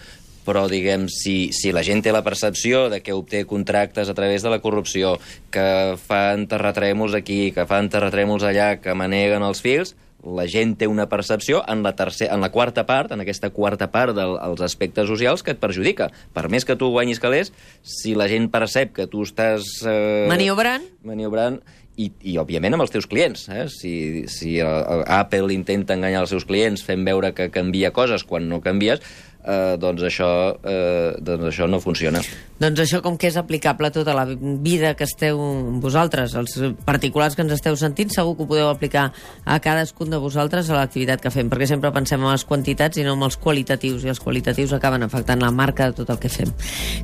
però 0.45 0.67
diguem, 0.69 1.07
si, 1.09 1.49
si 1.57 1.71
la 1.73 1.81
gent 1.81 2.03
té 2.05 2.11
la 2.13 2.21
percepció 2.21 2.83
de 2.93 2.99
que 3.01 3.15
obté 3.17 3.47
contractes 3.49 4.09
a 4.09 4.13
través 4.13 4.43
de 4.45 4.51
la 4.53 4.59
corrupció, 4.61 5.15
que 5.49 5.95
fan 5.97 6.43
terratrèmols 6.45 7.15
aquí, 7.17 7.47
que 7.51 7.65
fan 7.65 7.89
terratrèmols 7.89 8.45
allà, 8.45 8.75
que 8.77 8.93
maneguen 8.93 9.41
els 9.41 9.63
fils, 9.65 9.95
la 10.21 10.45
gent 10.45 10.75
té 10.77 10.85
una 10.85 11.07
percepció 11.09 11.63
en 11.69 11.81
la, 11.81 11.95
tercer, 11.97 12.29
en 12.33 12.41
la 12.45 12.51
quarta 12.53 12.85
part, 12.85 13.11
en 13.13 13.21
aquesta 13.25 13.49
quarta 13.49 13.89
part 13.89 14.13
dels 14.13 14.38
del, 14.38 14.65
aspectes 14.65 15.09
socials, 15.09 15.41
que 15.41 15.53
et 15.57 15.59
perjudica. 15.61 16.11
Per 16.38 16.45
més 16.53 16.65
que 16.65 16.77
tu 16.77 16.91
guanyis 16.93 17.19
calés, 17.21 17.49
si 17.81 18.13
la 18.13 18.29
gent 18.29 18.51
percep 18.53 18.93
que 18.93 19.07
tu 19.09 19.25
estàs... 19.25 19.65
Eh, 19.81 20.27
Maniobrant? 20.29 20.85
maniobrant 21.05 21.57
i, 21.97 22.10
i 22.27 22.38
òbviament 22.41 22.75
amb 22.75 22.86
els 22.86 22.93
teus 22.93 23.08
clients. 23.10 23.47
Eh? 23.49 23.67
Si, 23.71 23.93
si 24.31 24.58
el, 24.63 24.81
el 24.97 25.05
Apple 25.19 25.53
intenta 25.55 25.95
enganyar 25.95 26.25
els 26.25 26.34
seus 26.36 26.47
clients 26.47 26.84
fent 26.86 27.05
veure 27.08 27.34
que 27.38 27.51
canvia 27.53 27.93
coses 27.95 28.25
quan 28.27 28.49
no 28.49 28.62
canvies, 28.63 29.03
eh, 29.45 29.77
doncs, 29.79 30.03
això, 30.03 30.29
eh, 30.63 31.15
doncs 31.21 31.49
això 31.51 31.67
no 31.69 31.79
funciona. 31.79 32.21
Doncs 32.60 32.81
això 32.86 33.01
com 33.03 33.17
que 33.19 33.27
és 33.29 33.38
aplicable 33.38 33.88
a 33.88 33.93
tota 33.93 34.15
la 34.15 34.25
vida 34.25 34.93
que 34.95 35.05
esteu 35.05 35.39
vosaltres, 35.84 36.36
els 36.36 36.55
particulars 36.86 37.36
que 37.36 37.43
ens 37.45 37.55
esteu 37.58 37.75
sentint, 37.79 38.12
segur 38.13 38.36
que 38.36 38.43
ho 38.43 38.49
podeu 38.49 38.69
aplicar 38.69 39.12
a 39.45 39.60
cadascun 39.60 40.10
de 40.10 40.21
vosaltres 40.21 40.69
a 40.69 40.79
l'activitat 40.79 41.21
que 41.21 41.34
fem, 41.34 41.49
perquè 41.51 41.67
sempre 41.69 41.93
pensem 41.95 42.21
en 42.21 42.31
les 42.31 42.45
quantitats 42.47 42.97
i 42.97 43.05
no 43.05 43.13
en 43.13 43.27
els 43.27 43.38
qualitatius, 43.38 44.03
i 44.03 44.13
els 44.13 44.23
qualitatius 44.23 44.73
acaben 44.73 45.03
afectant 45.03 45.43
la 45.43 45.51
marca 45.51 45.91
de 45.91 46.01
tot 46.01 46.10
el 46.10 46.19
que 46.19 46.31
fem. 46.31 46.51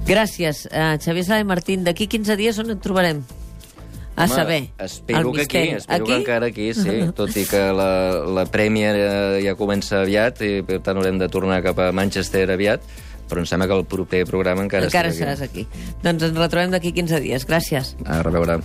Gràcies, 0.07 0.67
eh, 0.71 0.97
Xavier 0.97 1.25
Sala 1.25 1.45
i 1.45 1.47
Martín. 1.47 1.83
D'aquí 1.83 2.07
15 2.07 2.37
dies 2.37 2.59
on 2.59 2.71
et 2.71 2.81
trobarem? 2.81 3.23
A 4.15 4.25
Home, 4.25 4.35
saber, 4.35 4.69
Espero 4.77 5.29
el 5.31 5.35
que 5.35 5.41
aquí, 5.41 5.57
misteri. 5.57 5.69
espero 5.77 6.03
aquí? 6.03 6.11
que 6.11 6.17
encara 6.19 6.45
aquí, 6.51 6.73
sí, 6.73 6.97
tot 7.15 7.35
i 7.39 7.45
que 7.47 7.61
la, 7.73 7.87
la 8.27 8.43
Premier 8.51 8.91
eh, 8.99 9.39
ja 9.45 9.55
comença 9.55 10.01
aviat 10.03 10.41
i 10.45 10.51
per 10.67 10.81
tant 10.83 10.99
haurem 10.99 11.17
de 11.17 11.29
tornar 11.31 11.61
cap 11.63 11.79
a 11.79 11.91
Manchester 11.95 12.43
aviat, 12.51 12.83
però 13.31 13.39
em 13.41 13.47
sembla 13.47 13.69
que 13.71 13.79
el 13.79 13.85
proper 13.87 14.25
programa 14.27 14.61
encara, 14.67 14.91
Encara 14.91 15.09
estarà 15.15 15.33
seràs 15.37 15.45
aquí. 15.47 15.65
Doncs 16.03 16.27
ens 16.27 16.37
retrobem 16.37 16.75
d'aquí 16.75 16.91
15 16.91 17.21
dies. 17.23 17.47
Gràcies. 17.47 17.95
A 18.05 18.21
reveure. 18.21 18.59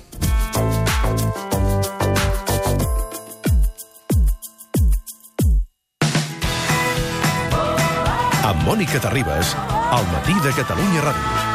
Amb 8.46 8.62
Mònica 8.66 9.00
Terribas, 9.02 9.54
al 9.90 10.06
matí 10.12 10.36
de 10.44 10.52
Catalunya 10.58 11.02
Ràdio. 11.08 11.45